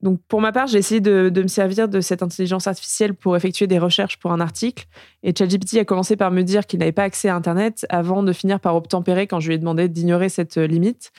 Donc 0.02 0.20
pour 0.28 0.40
ma 0.42 0.52
part, 0.52 0.66
j'ai 0.66 0.78
essayé 0.78 1.00
de, 1.00 1.30
de, 1.30 1.42
me 1.42 1.48
servir 1.48 1.88
de 1.88 2.00
cette 2.00 2.22
intelligence 2.22 2.66
artificielle 2.66 3.14
pour 3.14 3.34
effectuer 3.34 3.66
des 3.66 3.78
recherches 3.78 4.18
pour 4.18 4.30
un 4.30 4.40
article. 4.40 4.84
Et 5.22 5.34
ChatGPT 5.36 5.78
a 5.78 5.84
commencé 5.84 6.16
par 6.16 6.30
me 6.30 6.42
dire 6.42 6.66
qu'il 6.66 6.80
n'avait 6.80 6.92
pas 6.92 7.04
accès 7.04 7.28
à 7.28 7.34
Internet 7.34 7.86
avant 7.88 8.22
de 8.22 8.32
finir 8.32 8.60
par 8.60 8.76
obtempérer 8.76 9.26
quand 9.26 9.40
je 9.40 9.48
lui 9.48 9.54
ai 9.54 9.58
demandé 9.58 9.88
d'ignorer 9.88 10.28
cette 10.28 10.58
limite. 10.58 11.12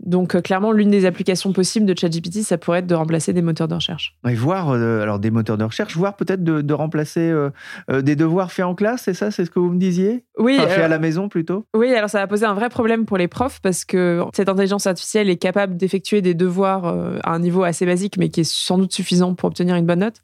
Donc 0.00 0.34
euh, 0.34 0.40
clairement, 0.40 0.72
l'une 0.72 0.90
des 0.90 1.06
applications 1.06 1.52
possibles 1.52 1.86
de 1.86 1.98
ChatGPT, 1.98 2.42
ça 2.42 2.58
pourrait 2.58 2.80
être 2.80 2.86
de 2.86 2.94
remplacer 2.94 3.32
des 3.32 3.42
moteurs 3.42 3.68
de 3.68 3.74
recherche. 3.74 4.14
Et 4.28 4.34
voir, 4.34 4.70
euh, 4.70 5.00
alors 5.00 5.18
des 5.18 5.30
moteurs 5.30 5.56
de 5.56 5.64
recherche, 5.64 5.96
voir 5.96 6.16
peut-être 6.16 6.44
de, 6.44 6.60
de, 6.60 6.74
remplacer 6.74 7.20
euh, 7.20 7.50
des 8.02 8.14
devoirs 8.14 8.52
faits 8.52 8.66
en 8.66 8.74
classe, 8.74 9.02
c'est 9.04 9.14
ça, 9.14 9.30
c'est 9.30 9.44
ce 9.46 9.50
que 9.50 9.58
vous 9.58 9.70
me 9.70 9.78
disiez? 9.78 10.24
Oui. 10.38 10.58
Enfin, 10.60 10.82
à 10.82 10.88
la 10.88 10.98
maison 10.98 11.28
plutôt? 11.28 11.64
Oui, 11.74 11.92
alors 11.94 12.10
ça 12.10 12.18
va 12.18 12.26
poser 12.26 12.44
un 12.44 12.54
vrai 12.54 12.68
problème 12.68 13.06
pour 13.06 13.16
les 13.16 13.28
profs 13.28 13.60
parce 13.62 13.84
que 13.84 14.22
cette 14.34 14.48
intelligence 14.48 14.86
artificielle 14.86 15.30
est 15.30 15.38
capable 15.38 15.76
d'effectuer 15.76 16.20
des 16.20 16.34
devoirs 16.34 16.84
à 16.84 17.32
un 17.32 17.38
niveau 17.38 17.62
assez 17.62 17.86
basique, 17.86 18.18
mais 18.18 18.28
qui 18.28 18.40
est 18.40 18.50
sans 18.50 18.78
doute 18.78 18.92
suffisant 18.92 19.34
pour 19.34 19.46
obtenir 19.48 19.76
une 19.76 19.86
bonne 19.86 20.00
note. 20.00 20.22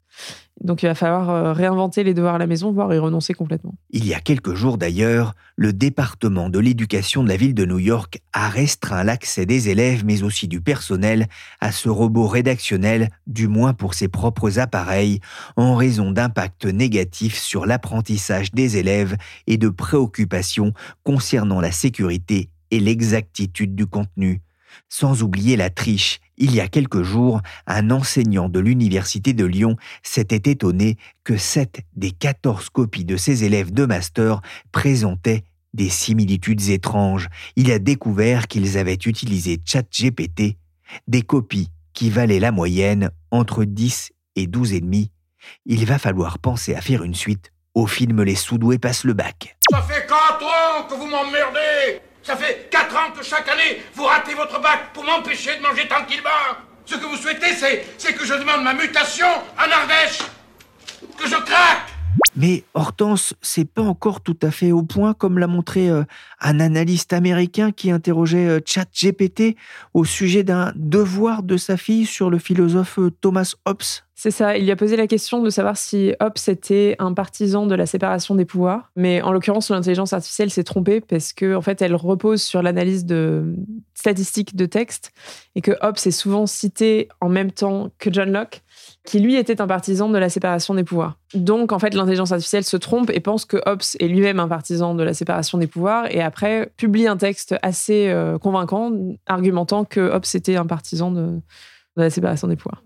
Donc 0.63 0.81
il 0.81 0.85
va 0.85 0.95
falloir 0.95 1.29
euh, 1.29 1.53
réinventer 1.53 2.03
les 2.03 2.13
devoirs 2.13 2.35
à 2.35 2.37
la 2.37 2.47
maison, 2.47 2.71
voire 2.71 2.93
y 2.93 2.97
renoncer 2.97 3.33
complètement. 3.33 3.75
Il 3.91 4.05
y 4.05 4.13
a 4.13 4.21
quelques 4.21 4.53
jours 4.53 4.77
d'ailleurs, 4.77 5.35
le 5.57 5.73
département 5.73 6.49
de 6.49 6.57
l'éducation 6.57 7.23
de 7.23 7.29
la 7.29 7.35
ville 7.35 7.53
de 7.53 7.65
New 7.65 7.79
York 7.79 8.21
a 8.31 8.47
restreint 8.47 9.03
l'accès 9.03 9.45
des 9.45 9.67
élèves, 9.67 10.03
mais 10.05 10.23
aussi 10.23 10.47
du 10.47 10.61
personnel, 10.61 11.27
à 11.59 11.71
ce 11.73 11.89
robot 11.89 12.27
rédactionnel, 12.27 13.09
du 13.27 13.49
moins 13.49 13.73
pour 13.73 13.93
ses 13.93 14.07
propres 14.07 14.57
appareils, 14.57 15.19
en 15.57 15.75
raison 15.75 16.11
d'impacts 16.11 16.65
négatifs 16.65 17.37
sur 17.37 17.65
l'apprentissage 17.65 18.53
des 18.53 18.77
élèves 18.77 19.17
et 19.47 19.57
de 19.57 19.69
préoccupations 19.69 20.73
concernant 21.03 21.59
la 21.59 21.71
sécurité 21.71 22.49
et 22.71 22.79
l'exactitude 22.79 23.75
du 23.75 23.85
contenu. 23.85 24.41
Sans 24.89 25.23
oublier 25.23 25.55
la 25.55 25.69
triche. 25.69 26.19
Il 26.37 26.53
y 26.53 26.59
a 26.59 26.67
quelques 26.67 27.03
jours, 27.03 27.41
un 27.67 27.91
enseignant 27.91 28.49
de 28.49 28.59
l'Université 28.59 29.33
de 29.33 29.45
Lyon 29.45 29.77
s'était 30.01 30.51
étonné 30.51 30.97
que 31.23 31.37
7 31.37 31.81
des 31.95 32.11
14 32.11 32.69
copies 32.69 33.05
de 33.05 33.17
ses 33.17 33.43
élèves 33.43 33.71
de 33.71 33.85
master 33.85 34.41
présentaient 34.71 35.43
des 35.73 35.89
similitudes 35.89 36.69
étranges. 36.69 37.29
Il 37.55 37.71
a 37.71 37.79
découvert 37.79 38.47
qu'ils 38.47 38.77
avaient 38.77 38.93
utilisé 38.93 39.59
ChatGPT, 39.63 40.57
des 41.07 41.21
copies 41.21 41.69
qui 41.93 42.09
valaient 42.09 42.39
la 42.39 42.51
moyenne 42.51 43.11
entre 43.31 43.63
10 43.63 44.11
et 44.35 44.47
12 44.47 44.73
et 44.73 44.81
demi. 44.81 45.11
Il 45.65 45.85
va 45.85 45.99
falloir 45.99 46.39
penser 46.39 46.75
à 46.75 46.81
faire 46.81 47.03
une 47.03 47.15
suite 47.15 47.51
au 47.73 47.87
film 47.87 48.21
Les 48.21 48.35
Soudoués 48.35 48.77
passent 48.77 49.03
le 49.03 49.13
bac. 49.13 49.57
Ça 49.71 49.81
fait 49.81 50.07
4 50.07 50.43
ans 50.43 50.87
que 50.87 50.95
vous 50.95 51.07
m'emmerdez 51.07 52.01
Ça 52.23 52.37
fait 52.37 52.69
4 52.71 52.95
ans 52.95 53.11
que 53.11 53.23
chaque 53.23 53.49
année, 53.49 53.83
vous 53.93 54.05
ratez 54.05 54.33
votre 54.33 54.59
bac 54.59 54.93
pour 54.93 55.03
m'empêcher 55.03 55.55
de 55.57 55.61
manger 55.61 55.87
tranquillement. 55.87 56.29
Ce 56.85 56.95
que 56.95 57.05
vous 57.05 57.17
souhaitez, 57.17 57.53
c'est, 57.53 57.85
c'est 57.97 58.13
que 58.13 58.25
je 58.25 58.33
demande 58.33 58.63
ma 58.63 58.73
mutation 58.73 59.27
en 59.27 59.71
Ardèche. 59.71 60.19
Que 61.17 61.27
je 61.27 61.35
craque 61.35 61.92
mais 62.35 62.63
Hortense, 62.73 63.33
c'est 63.41 63.65
pas 63.65 63.81
encore 63.81 64.21
tout 64.21 64.37
à 64.41 64.51
fait 64.51 64.71
au 64.71 64.83
point, 64.83 65.13
comme 65.13 65.37
l'a 65.37 65.47
montré 65.47 65.89
euh, 65.89 66.03
un 66.41 66.59
analyste 66.59 67.13
américain 67.13 67.71
qui 67.71 67.91
interrogeait 67.91 68.47
euh, 68.47 68.59
ChatGPT 68.65 69.55
au 69.93 70.03
sujet 70.03 70.43
d'un 70.43 70.71
devoir 70.75 71.43
de 71.43 71.57
sa 71.57 71.77
fille 71.77 72.05
sur 72.05 72.29
le 72.29 72.39
philosophe 72.39 72.97
euh, 72.99 73.11
Thomas 73.21 73.53
Hobbes. 73.65 73.83
C'est 74.15 74.31
ça, 74.31 74.57
il 74.57 74.63
lui 74.63 74.71
a 74.71 74.75
posé 74.75 74.95
la 74.95 75.07
question 75.07 75.43
de 75.43 75.49
savoir 75.49 75.75
si 75.75 76.13
Hobbes 76.19 76.37
était 76.47 76.95
un 76.99 77.13
partisan 77.13 77.67
de 77.67 77.75
la 77.75 77.85
séparation 77.85 78.35
des 78.35 78.45
pouvoirs. 78.45 78.91
Mais 78.95 79.21
en 79.21 79.31
l'occurrence, 79.31 79.69
l'intelligence 79.69 80.13
artificielle 80.13 80.49
s'est 80.49 80.63
trompée 80.63 81.01
parce 81.01 81.33
que 81.33 81.55
en 81.55 81.61
fait, 81.61 81.81
elle 81.81 81.95
repose 81.95 82.41
sur 82.41 82.61
l'analyse 82.61 83.05
de 83.05 83.53
statistiques 83.93 84.55
de 84.55 84.65
texte 84.65 85.11
et 85.55 85.61
que 85.61 85.71
Hobbes 85.81 85.97
est 86.05 86.11
souvent 86.11 86.45
cité 86.45 87.09
en 87.21 87.29
même 87.29 87.51
temps 87.51 87.89
que 87.99 88.13
John 88.13 88.31
Locke 88.31 88.63
qui 89.05 89.19
lui 89.19 89.35
était 89.35 89.61
un 89.61 89.67
partisan 89.67 90.09
de 90.09 90.17
la 90.17 90.29
séparation 90.29 90.73
des 90.73 90.83
pouvoirs. 90.83 91.17
Donc 91.33 91.71
en 91.71 91.79
fait 91.79 91.93
l'intelligence 91.93 92.31
artificielle 92.31 92.63
se 92.63 92.77
trompe 92.77 93.09
et 93.09 93.19
pense 93.19 93.45
que 93.45 93.57
Hobbes 93.65 93.83
est 93.99 94.07
lui-même 94.07 94.39
un 94.39 94.47
partisan 94.47 94.95
de 94.95 95.03
la 95.03 95.13
séparation 95.13 95.57
des 95.57 95.67
pouvoirs 95.67 96.05
et 96.09 96.21
après 96.21 96.71
publie 96.77 97.07
un 97.07 97.17
texte 97.17 97.55
assez 97.61 98.09
euh, 98.09 98.37
convaincant 98.37 98.91
argumentant 99.25 99.85
que 99.85 99.99
Hobbes 99.99 100.25
était 100.33 100.55
un 100.55 100.65
partisan 100.65 101.11
de 101.11 101.41
la 101.95 102.09
séparation 102.09 102.47
des 102.47 102.55
pouvoirs. 102.55 102.81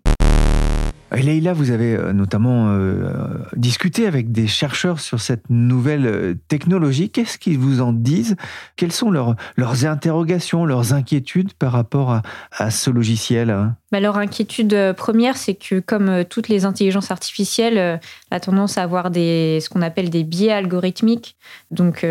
Leïla, 1.12 1.54
vous 1.54 1.72
avez 1.72 1.96
euh, 1.96 2.12
notamment 2.12 2.68
euh, 2.70 3.10
discuté 3.56 4.08
avec 4.08 4.32
des 4.32 4.46
chercheurs 4.46 5.00
sur 5.00 5.22
cette 5.22 5.50
nouvelle 5.50 6.06
euh, 6.06 6.36
technologie. 6.50 7.10
Qu'est-ce 7.10 7.38
qu'ils 7.38 7.58
vous 7.58 7.82
en 7.82 7.94
disent? 7.94 8.36
Quelles 8.76 8.92
sont 8.92 9.10
leurs, 9.10 9.36
leurs 9.56 9.86
interrogations, 9.86 10.66
leurs 10.66 10.94
inquiétudes 10.94 11.54
par 11.54 11.72
rapport 11.72 12.22
à, 12.52 12.72
ce 12.72 12.90
logiciel? 12.90 13.74
Bah, 13.92 14.02
Leur 14.02 14.18
inquiétude 14.18 14.94
première, 14.98 15.38
c'est 15.38 15.56
que 15.56 15.80
comme 15.80 16.26
toutes 16.26 16.50
les 16.50 16.66
intelligences 16.66 17.10
artificielles, 17.10 18.00
a 18.32 18.40
tendance 18.40 18.78
à 18.78 18.84
avoir 18.84 19.10
des, 19.10 19.60
ce 19.62 19.70
qu'on 19.70 19.82
appelle 19.82 20.10
des 20.10 20.24
biais 20.24 20.52
algorithmiques. 20.52 21.38
Donc, 21.72 22.06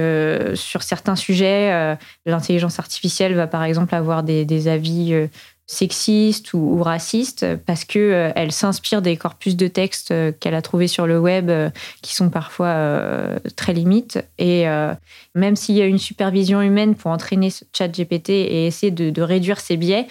sur 0.54 0.82
certains 0.82 1.16
sujets, 1.16 1.96
l'intelligence 2.24 2.78
artificielle 2.78 3.34
va 3.34 3.46
par 3.46 3.62
exemple 3.64 3.94
avoir 3.94 4.22
des 4.22 4.68
avis 4.68 5.28
sexiste 5.66 6.54
ou, 6.54 6.82
raciste 6.82 7.44
parce 7.66 7.84
que 7.84 7.98
euh, 7.98 8.32
elle 8.36 8.52
s'inspire 8.52 9.02
des 9.02 9.16
corpus 9.16 9.56
de 9.56 9.66
textes 9.66 10.12
euh, 10.12 10.30
qu'elle 10.38 10.54
a 10.54 10.62
trouvés 10.62 10.86
sur 10.86 11.06
le 11.06 11.18
web 11.18 11.50
euh, 11.50 11.70
qui 12.02 12.14
sont 12.14 12.30
parfois 12.30 12.76
très 13.56 13.72
limites. 13.72 14.24
Et 14.38 14.66
même 15.34 15.56
s'il 15.56 15.74
y 15.74 15.82
a 15.82 15.86
une 15.86 15.98
supervision 15.98 16.62
humaine 16.62 16.94
pour 16.94 17.10
entraîner 17.10 17.50
ce 17.50 17.64
chat 17.72 17.88
GPT 17.88 18.30
et 18.30 18.66
essayer 18.66 18.90
de, 18.90 19.10
de 19.10 19.22
réduire 19.22 19.60
ces 19.60 19.76
biais 19.76 20.06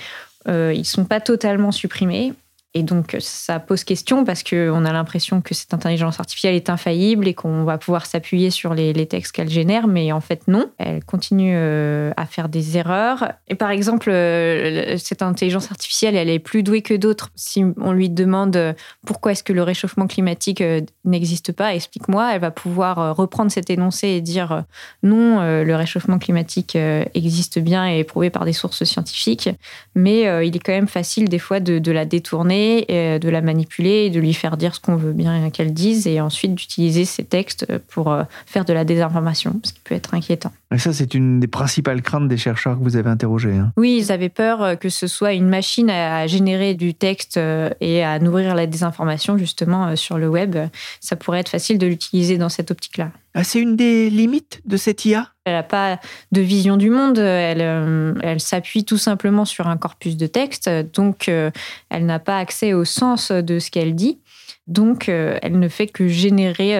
ils 0.47 0.85
sont 0.85 1.05
pas 1.05 1.19
totalement 1.19 1.71
supprimés 1.71 2.33
et 2.77 2.83
donc, 2.83 3.15
ça 3.19 3.61
pose 3.61 3.85
question 3.85 4.25
parce 4.25 4.43
qu'on 4.43 4.83
a 4.83 4.91
l'impression 4.91 5.39
que 5.39 5.53
cette 5.53 5.73
intelligence 5.73 6.19
artificielle 6.19 6.55
est 6.55 6.69
infaillible 6.69 7.25
et 7.25 7.33
qu'on 7.33 7.63
va 7.63 7.77
pouvoir 7.77 8.05
s'appuyer 8.05 8.49
sur 8.49 8.73
les, 8.73 8.93
textes 9.05 9.31
qu'elle 9.31 9.49
génère, 9.49 9.87
mais 9.87 10.11
en 10.11 10.19
fait, 10.19 10.45
non. 10.49 10.69
Elle 10.77 11.01
continue 11.05 11.53
euh, 11.55 12.11
à 12.17 12.25
faire 12.25 12.49
des 12.49 12.77
erreurs. 12.77 13.31
Et 13.47 13.55
par 13.55 13.69
exemple, 13.69 14.09
euh, 14.09 14.97
cette 14.97 15.21
intelligence 15.21 15.71
artificielle, 15.71 16.17
elle 16.17 16.29
est 16.29 16.39
plus 16.39 16.63
douée 16.63 16.81
que 16.81 16.93
d'autres. 16.93 17.31
Si 17.35 17.63
on 17.77 17.93
lui 17.93 18.09
demande 18.09 18.57
euh, 18.57 18.73
pourquoi 19.07 19.31
est-ce 19.31 19.43
que 19.43 19.53
le 19.53 19.63
réchauffement 19.63 20.07
climatique 20.07 20.61
n'existe 21.05 21.53
pas, 21.53 21.75
explique-moi, 21.75 22.33
elle 22.33 22.41
va 22.41 22.51
pouvoir 22.51 23.15
reprendre 23.15 23.51
cet 23.51 23.69
énoncé 23.69 24.09
et 24.09 24.21
dire 24.21 24.65
non, 25.01 25.39
le 25.41 25.75
réchauffement 25.75 26.19
climatique 26.19 26.75
existe 27.13 27.59
bien 27.59 27.89
et 27.89 27.99
est 27.99 28.03
prouvé 28.03 28.29
par 28.29 28.43
des 28.43 28.53
sources 28.53 28.83
scientifiques, 28.83 29.49
mais 29.93 30.23
il 30.45 30.55
est 30.55 30.59
quand 30.59 30.73
même 30.73 30.87
facile 30.87 31.29
des 31.29 31.39
fois 31.39 31.59
de 31.59 31.91
la 31.91 32.05
détourner 32.05 32.64
euh, 32.89 33.19
de 33.19 33.29
la 33.29 33.41
manipuler 33.41 34.05
et 34.05 34.09
de 34.09 34.19
lui 34.19 34.33
faire 34.33 34.57
dire 34.57 34.75
ce 34.75 34.79
qu'on 34.79 34.95
veut 34.95 35.13
bien 35.13 35.49
qu'elle 35.49 35.73
dise 35.73 36.07
et 36.07 36.21
ensuite 36.21 36.55
d'utiliser 36.55 37.05
ces 37.05 37.23
textes 37.23 37.65
pour 37.89 38.11
euh, 38.11 38.23
faire 38.45 38.65
de 38.65 38.73
la 38.73 38.85
désinformation, 38.85 39.59
ce 39.63 39.73
qui 39.73 39.79
peut 39.83 39.95
être 39.95 40.13
inquiétant. 40.13 40.51
Et 40.73 40.77
ça, 40.77 40.93
c'est 40.93 41.13
une 41.13 41.39
des 41.39 41.47
principales 41.47 42.01
craintes 42.01 42.27
des 42.27 42.37
chercheurs 42.37 42.77
que 42.77 42.83
vous 42.83 42.97
avez 42.97 43.09
interrogés. 43.09 43.55
Hein. 43.55 43.71
Oui, 43.77 43.97
ils 43.99 44.11
avaient 44.11 44.29
peur 44.29 44.61
euh, 44.61 44.75
que 44.75 44.89
ce 44.89 45.07
soit 45.07 45.33
une 45.33 45.47
machine 45.47 45.89
à 45.89 46.27
générer 46.27 46.73
du 46.73 46.93
texte 46.93 47.39
et 47.81 48.03
à 48.03 48.19
nourrir 48.19 48.55
la 48.55 48.67
désinformation 48.67 49.37
justement 49.37 49.95
sur 49.95 50.17
le 50.17 50.27
web. 50.27 50.57
Ça 50.99 51.15
pourrait 51.15 51.39
être 51.39 51.49
facile 51.49 51.77
de 51.77 51.87
l'utiliser 51.87 52.37
dans 52.37 52.49
cette 52.49 52.71
optique-là. 52.71 53.11
Ah, 53.37 53.43
c'est 53.43 53.59
une 53.59 53.75
des 53.75 54.09
limites 54.09 54.61
de 54.63 54.77
cette 54.77 55.03
IA 55.03 55.27
Elle 55.43 55.55
n'a 55.55 55.63
pas 55.63 55.99
de 56.31 56.39
vision 56.39 56.77
du 56.77 56.89
monde, 56.89 57.17
elle, 57.17 57.59
euh, 57.59 58.13
elle 58.23 58.39
s'appuie 58.39 58.85
tout 58.85 58.97
simplement 58.97 59.43
sur 59.43 59.67
un 59.67 59.75
corpus 59.75 60.15
de 60.15 60.25
texte, 60.25 60.69
donc 60.69 61.27
euh, 61.27 61.51
elle 61.89 62.05
n'a 62.05 62.19
pas 62.19 62.37
accès 62.37 62.71
au 62.71 62.85
sens 62.85 63.31
de 63.31 63.59
ce 63.59 63.71
qu'elle 63.71 63.93
dit. 63.93 64.21
Donc, 64.67 65.09
euh, 65.09 65.37
elle 65.41 65.59
ne 65.59 65.67
fait 65.67 65.87
que 65.87 66.07
générer 66.07 66.79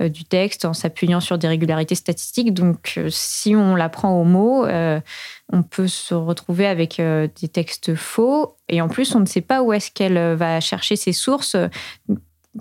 du 0.00 0.24
texte 0.24 0.64
en 0.64 0.72
s'appuyant 0.72 1.20
sur 1.20 1.36
des 1.36 1.48
régularités 1.48 1.94
statistiques. 1.94 2.54
Donc, 2.54 2.98
si 3.10 3.54
on 3.54 3.76
la 3.76 3.90
prend 3.90 4.18
au 4.18 4.24
mot, 4.24 4.66
on 4.66 5.62
peut 5.62 5.86
se 5.86 6.14
retrouver 6.14 6.66
avec 6.66 7.00
des 7.00 7.48
textes 7.48 7.94
faux. 7.94 8.56
Et 8.68 8.80
en 8.80 8.88
plus, 8.88 9.14
on 9.14 9.20
ne 9.20 9.26
sait 9.26 9.42
pas 9.42 9.62
où 9.62 9.72
est-ce 9.72 9.92
qu'elle 9.92 10.34
va 10.34 10.60
chercher 10.60 10.96
ses 10.96 11.12
sources 11.12 11.56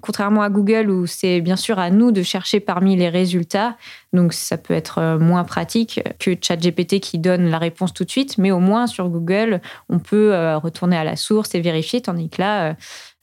contrairement 0.02 0.42
à 0.42 0.50
Google 0.50 0.90
où 0.90 1.06
c'est 1.06 1.42
bien 1.42 1.56
sûr 1.56 1.80
à 1.80 1.90
nous 1.90 2.12
de 2.12 2.24
chercher 2.24 2.60
parmi 2.60 2.96
les 2.96 3.10
résultats, 3.10 3.76
donc 4.14 4.34
ça 4.34 4.58
peut 4.58 4.74
être 4.74 5.00
euh, 5.00 5.20
moins 5.20 5.44
pratique 5.44 6.02
que 6.20 6.32
ChatGPT 6.40 7.00
qui 7.00 7.20
donne 7.20 7.50
la 7.50 7.58
réponse 7.58 7.94
tout 7.94 8.04
de 8.04 8.10
suite, 8.10 8.38
mais 8.38 8.52
au 8.52 8.60
moins 8.60 8.88
sur 8.88 9.10
Google, 9.10 9.62
on 9.90 10.00
peut 10.00 10.34
euh, 10.34 10.58
retourner 10.58 10.98
à 10.98 11.04
la 11.04 11.16
source 11.16 11.54
et 11.56 11.62
vérifier, 11.62 12.02
tandis 12.02 12.30
que 12.30 12.42
là, 12.42 12.76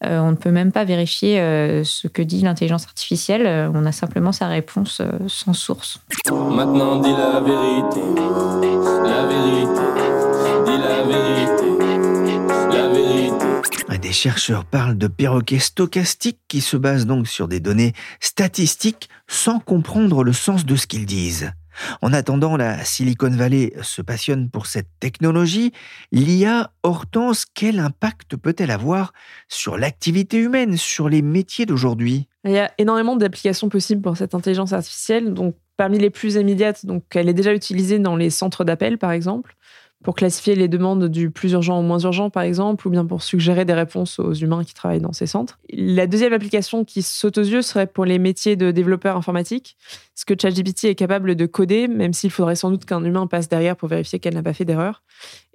euh, 0.04 0.18
on 0.18 0.30
ne 0.30 0.36
peut 0.36 0.50
même 0.50 0.72
pas 0.72 0.84
vérifier 0.84 1.36
ce 1.84 2.08
que 2.08 2.20
dit 2.20 2.42
l'intelligence 2.42 2.84
artificielle, 2.84 3.70
on 3.74 3.86
a 3.86 3.92
simplement 3.92 4.32
sa 4.32 4.48
réponse 4.48 5.00
sans 5.28 5.54
source. 5.54 5.98
Maintenant 6.30 7.00
dis 7.00 7.12
la 7.12 7.40
vérité, 7.40 8.00
la 9.04 9.26
vérité, 9.26 10.13
chercheurs 14.14 14.64
parlent 14.64 14.96
de 14.96 15.08
perroquets 15.08 15.58
stochastiques 15.58 16.40
qui 16.48 16.62
se 16.62 16.78
basent 16.78 17.04
donc 17.04 17.28
sur 17.28 17.48
des 17.48 17.60
données 17.60 17.92
statistiques 18.20 19.10
sans 19.28 19.58
comprendre 19.58 20.24
le 20.24 20.32
sens 20.32 20.64
de 20.64 20.76
ce 20.76 20.86
qu'ils 20.86 21.04
disent. 21.04 21.52
En 22.00 22.12
attendant, 22.12 22.56
la 22.56 22.84
Silicon 22.84 23.30
Valley 23.30 23.72
se 23.82 24.00
passionne 24.00 24.48
pour 24.48 24.66
cette 24.66 24.88
technologie. 25.00 25.72
L'IA, 26.12 26.70
Hortense, 26.84 27.46
quel 27.52 27.80
impact 27.80 28.36
peut-elle 28.36 28.70
avoir 28.70 29.12
sur 29.48 29.76
l'activité 29.76 30.38
humaine, 30.38 30.76
sur 30.76 31.08
les 31.08 31.20
métiers 31.20 31.66
d'aujourd'hui? 31.66 32.28
Il 32.44 32.52
y 32.52 32.58
a 32.58 32.70
énormément 32.78 33.16
d'applications 33.16 33.68
possibles 33.68 34.02
pour 34.02 34.16
cette 34.16 34.34
intelligence 34.34 34.72
artificielle. 34.72 35.34
Donc, 35.34 35.56
parmi 35.76 35.98
les 35.98 36.10
plus 36.10 36.36
immédiates, 36.36 36.86
elle 37.10 37.28
est 37.28 37.34
déjà 37.34 37.52
utilisée 37.52 37.98
dans 37.98 38.14
les 38.14 38.30
centres 38.30 38.64
d'appel, 38.64 38.96
par 38.96 39.10
exemple 39.10 39.56
pour 40.04 40.14
classifier 40.14 40.54
les 40.54 40.68
demandes 40.68 41.08
du 41.08 41.30
plus 41.30 41.52
urgent 41.52 41.78
au 41.78 41.82
moins 41.82 41.98
urgent, 41.98 42.28
par 42.28 42.42
exemple, 42.42 42.86
ou 42.86 42.90
bien 42.90 43.06
pour 43.06 43.22
suggérer 43.22 43.64
des 43.64 43.72
réponses 43.72 44.18
aux 44.18 44.34
humains 44.34 44.62
qui 44.62 44.74
travaillent 44.74 45.00
dans 45.00 45.14
ces 45.14 45.26
centres. 45.26 45.58
La 45.72 46.06
deuxième 46.06 46.34
application 46.34 46.84
qui 46.84 47.00
saute 47.00 47.38
aux 47.38 47.42
yeux 47.42 47.62
serait 47.62 47.86
pour 47.86 48.04
les 48.04 48.18
métiers 48.18 48.54
de 48.54 48.70
développeur 48.70 49.16
informatique, 49.16 49.78
ce 50.14 50.26
que 50.26 50.34
ChatGPT 50.40 50.84
est 50.84 50.94
capable 50.94 51.34
de 51.34 51.46
coder, 51.46 51.88
même 51.88 52.12
s'il 52.12 52.30
faudrait 52.30 52.54
sans 52.54 52.70
doute 52.70 52.84
qu'un 52.84 53.02
humain 53.02 53.26
passe 53.26 53.48
derrière 53.48 53.76
pour 53.76 53.88
vérifier 53.88 54.18
qu'elle 54.18 54.34
n'a 54.34 54.42
pas 54.42 54.52
fait 54.52 54.66
d'erreur? 54.66 55.02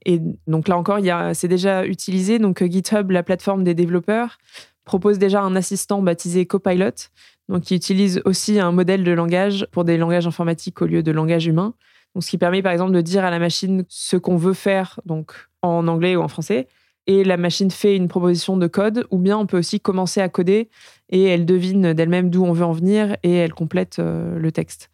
Et 0.05 0.19
donc 0.47 0.67
là 0.67 0.77
encore, 0.77 0.99
c'est 1.33 1.47
déjà 1.47 1.85
utilisé. 1.85 2.39
Donc 2.39 2.63
GitHub, 2.63 3.11
la 3.11 3.21
plateforme 3.21 3.63
des 3.63 3.75
développeurs, 3.75 4.39
propose 4.83 5.19
déjà 5.19 5.41
un 5.43 5.55
assistant 5.55 6.01
baptisé 6.01 6.47
Copilot, 6.47 7.11
donc 7.49 7.61
qui 7.61 7.75
utilise 7.75 8.19
aussi 8.25 8.59
un 8.59 8.71
modèle 8.71 9.03
de 9.03 9.11
langage 9.11 9.67
pour 9.71 9.83
des 9.83 9.97
langages 9.97 10.25
informatiques 10.25 10.81
au 10.81 10.87
lieu 10.87 11.03
de 11.03 11.11
langage 11.11 11.45
humain. 11.45 11.75
Ce 12.21 12.29
qui 12.29 12.37
permet 12.37 12.61
par 12.61 12.71
exemple 12.71 12.91
de 12.91 13.01
dire 13.01 13.23
à 13.23 13.31
la 13.31 13.39
machine 13.39 13.83
ce 13.87 14.17
qu'on 14.17 14.37
veut 14.37 14.53
faire, 14.53 14.99
donc 15.05 15.33
en 15.61 15.87
anglais 15.87 16.15
ou 16.15 16.21
en 16.21 16.27
français, 16.27 16.67
et 17.07 17.23
la 17.23 17.37
machine 17.37 17.71
fait 17.71 17.95
une 17.95 18.07
proposition 18.07 18.55
de 18.57 18.67
code, 18.67 19.07
ou 19.09 19.17
bien 19.17 19.37
on 19.37 19.47
peut 19.47 19.57
aussi 19.57 19.79
commencer 19.79 20.21
à 20.21 20.29
coder 20.29 20.69
et 21.09 21.23
elle 21.23 21.45
devine 21.45 21.93
d'elle-même 21.93 22.29
d'où 22.29 22.45
on 22.45 22.51
veut 22.51 22.65
en 22.65 22.71
venir 22.71 23.17
et 23.23 23.33
elle 23.33 23.53
complète 23.53 23.97
euh, 23.99 24.37
le 24.37 24.51
texte. 24.51 24.91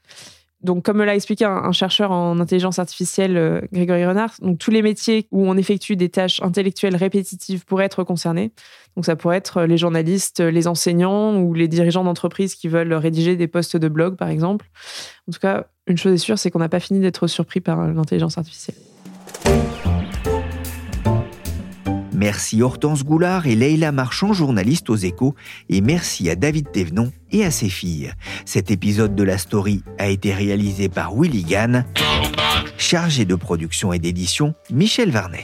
Donc, 0.65 0.83
comme 0.83 1.03
l'a 1.03 1.15
expliqué 1.15 1.45
un, 1.45 1.71
chercheur 1.71 2.11
en 2.11 2.39
intelligence 2.39 2.79
artificielle, 2.79 3.37
euh, 3.37 3.61
Grégory 3.71 4.03
Renard, 4.05 4.31
tous 4.59 4.71
les 4.71 4.81
métiers 4.81 5.27
où 5.31 5.47
on 5.47 5.55
effectue 5.57 5.95
des 5.95 6.09
tâches 6.09 6.41
intellectuelles 6.41 6.95
répétitives 6.95 7.65
pourraient 7.65 7.85
être 7.85 8.03
concernés. 8.03 8.51
Donc, 8.95 9.05
ça 9.05 9.15
pourrait 9.15 9.37
être 9.37 9.61
les 9.63 9.77
journalistes, 9.77 10.39
les 10.39 10.67
enseignants 10.67 11.37
ou 11.39 11.53
les 11.53 11.67
dirigeants 11.67 12.03
d'entreprises 12.03 12.55
qui 12.55 12.67
veulent 12.67 12.93
rédiger 12.93 13.35
des 13.35 13.47
posts 13.47 13.77
de 13.77 13.87
blog, 13.87 14.15
par 14.15 14.29
exemple. 14.29 14.65
En 15.29 15.31
tout 15.31 15.39
cas, 15.39 15.67
une 15.85 15.97
chose 15.97 16.13
est 16.13 16.17
sûre, 16.17 16.39
c'est 16.39 16.49
qu'on 16.49 16.59
n'a 16.59 16.69
pas 16.69 16.79
fini 16.79 16.99
d'être 16.99 17.27
surpris 17.27 17.61
par 17.61 17.85
l'intelligence 17.87 18.39
artificielle. 18.39 18.77
Merci 22.15 22.61
Hortense 22.61 23.03
Goulard 23.03 23.45
et 23.45 23.55
Leïla 23.55 23.91
Marchand, 23.91 24.31
journalistes 24.31 24.89
aux 24.89 24.95
échos, 24.95 25.35
et 25.67 25.81
merci 25.81 26.29
à 26.29 26.35
David 26.35 26.71
Thévenon 26.71 27.11
et 27.31 27.43
à 27.43 27.51
ses 27.51 27.67
filles. 27.67 28.13
Cet 28.45 28.71
épisode 28.71 29.15
de 29.15 29.23
la 29.23 29.37
story 29.37 29.83
a 29.99 30.07
été 30.07 30.33
réalisé 30.33 30.87
par 30.87 31.13
Willy 31.13 31.43
Gann, 31.43 31.85
chargé 32.77 33.25
de 33.25 33.35
production 33.35 33.91
et 33.91 33.99
d'édition 33.99 34.55
Michel 34.71 35.11
Varnet. 35.11 35.43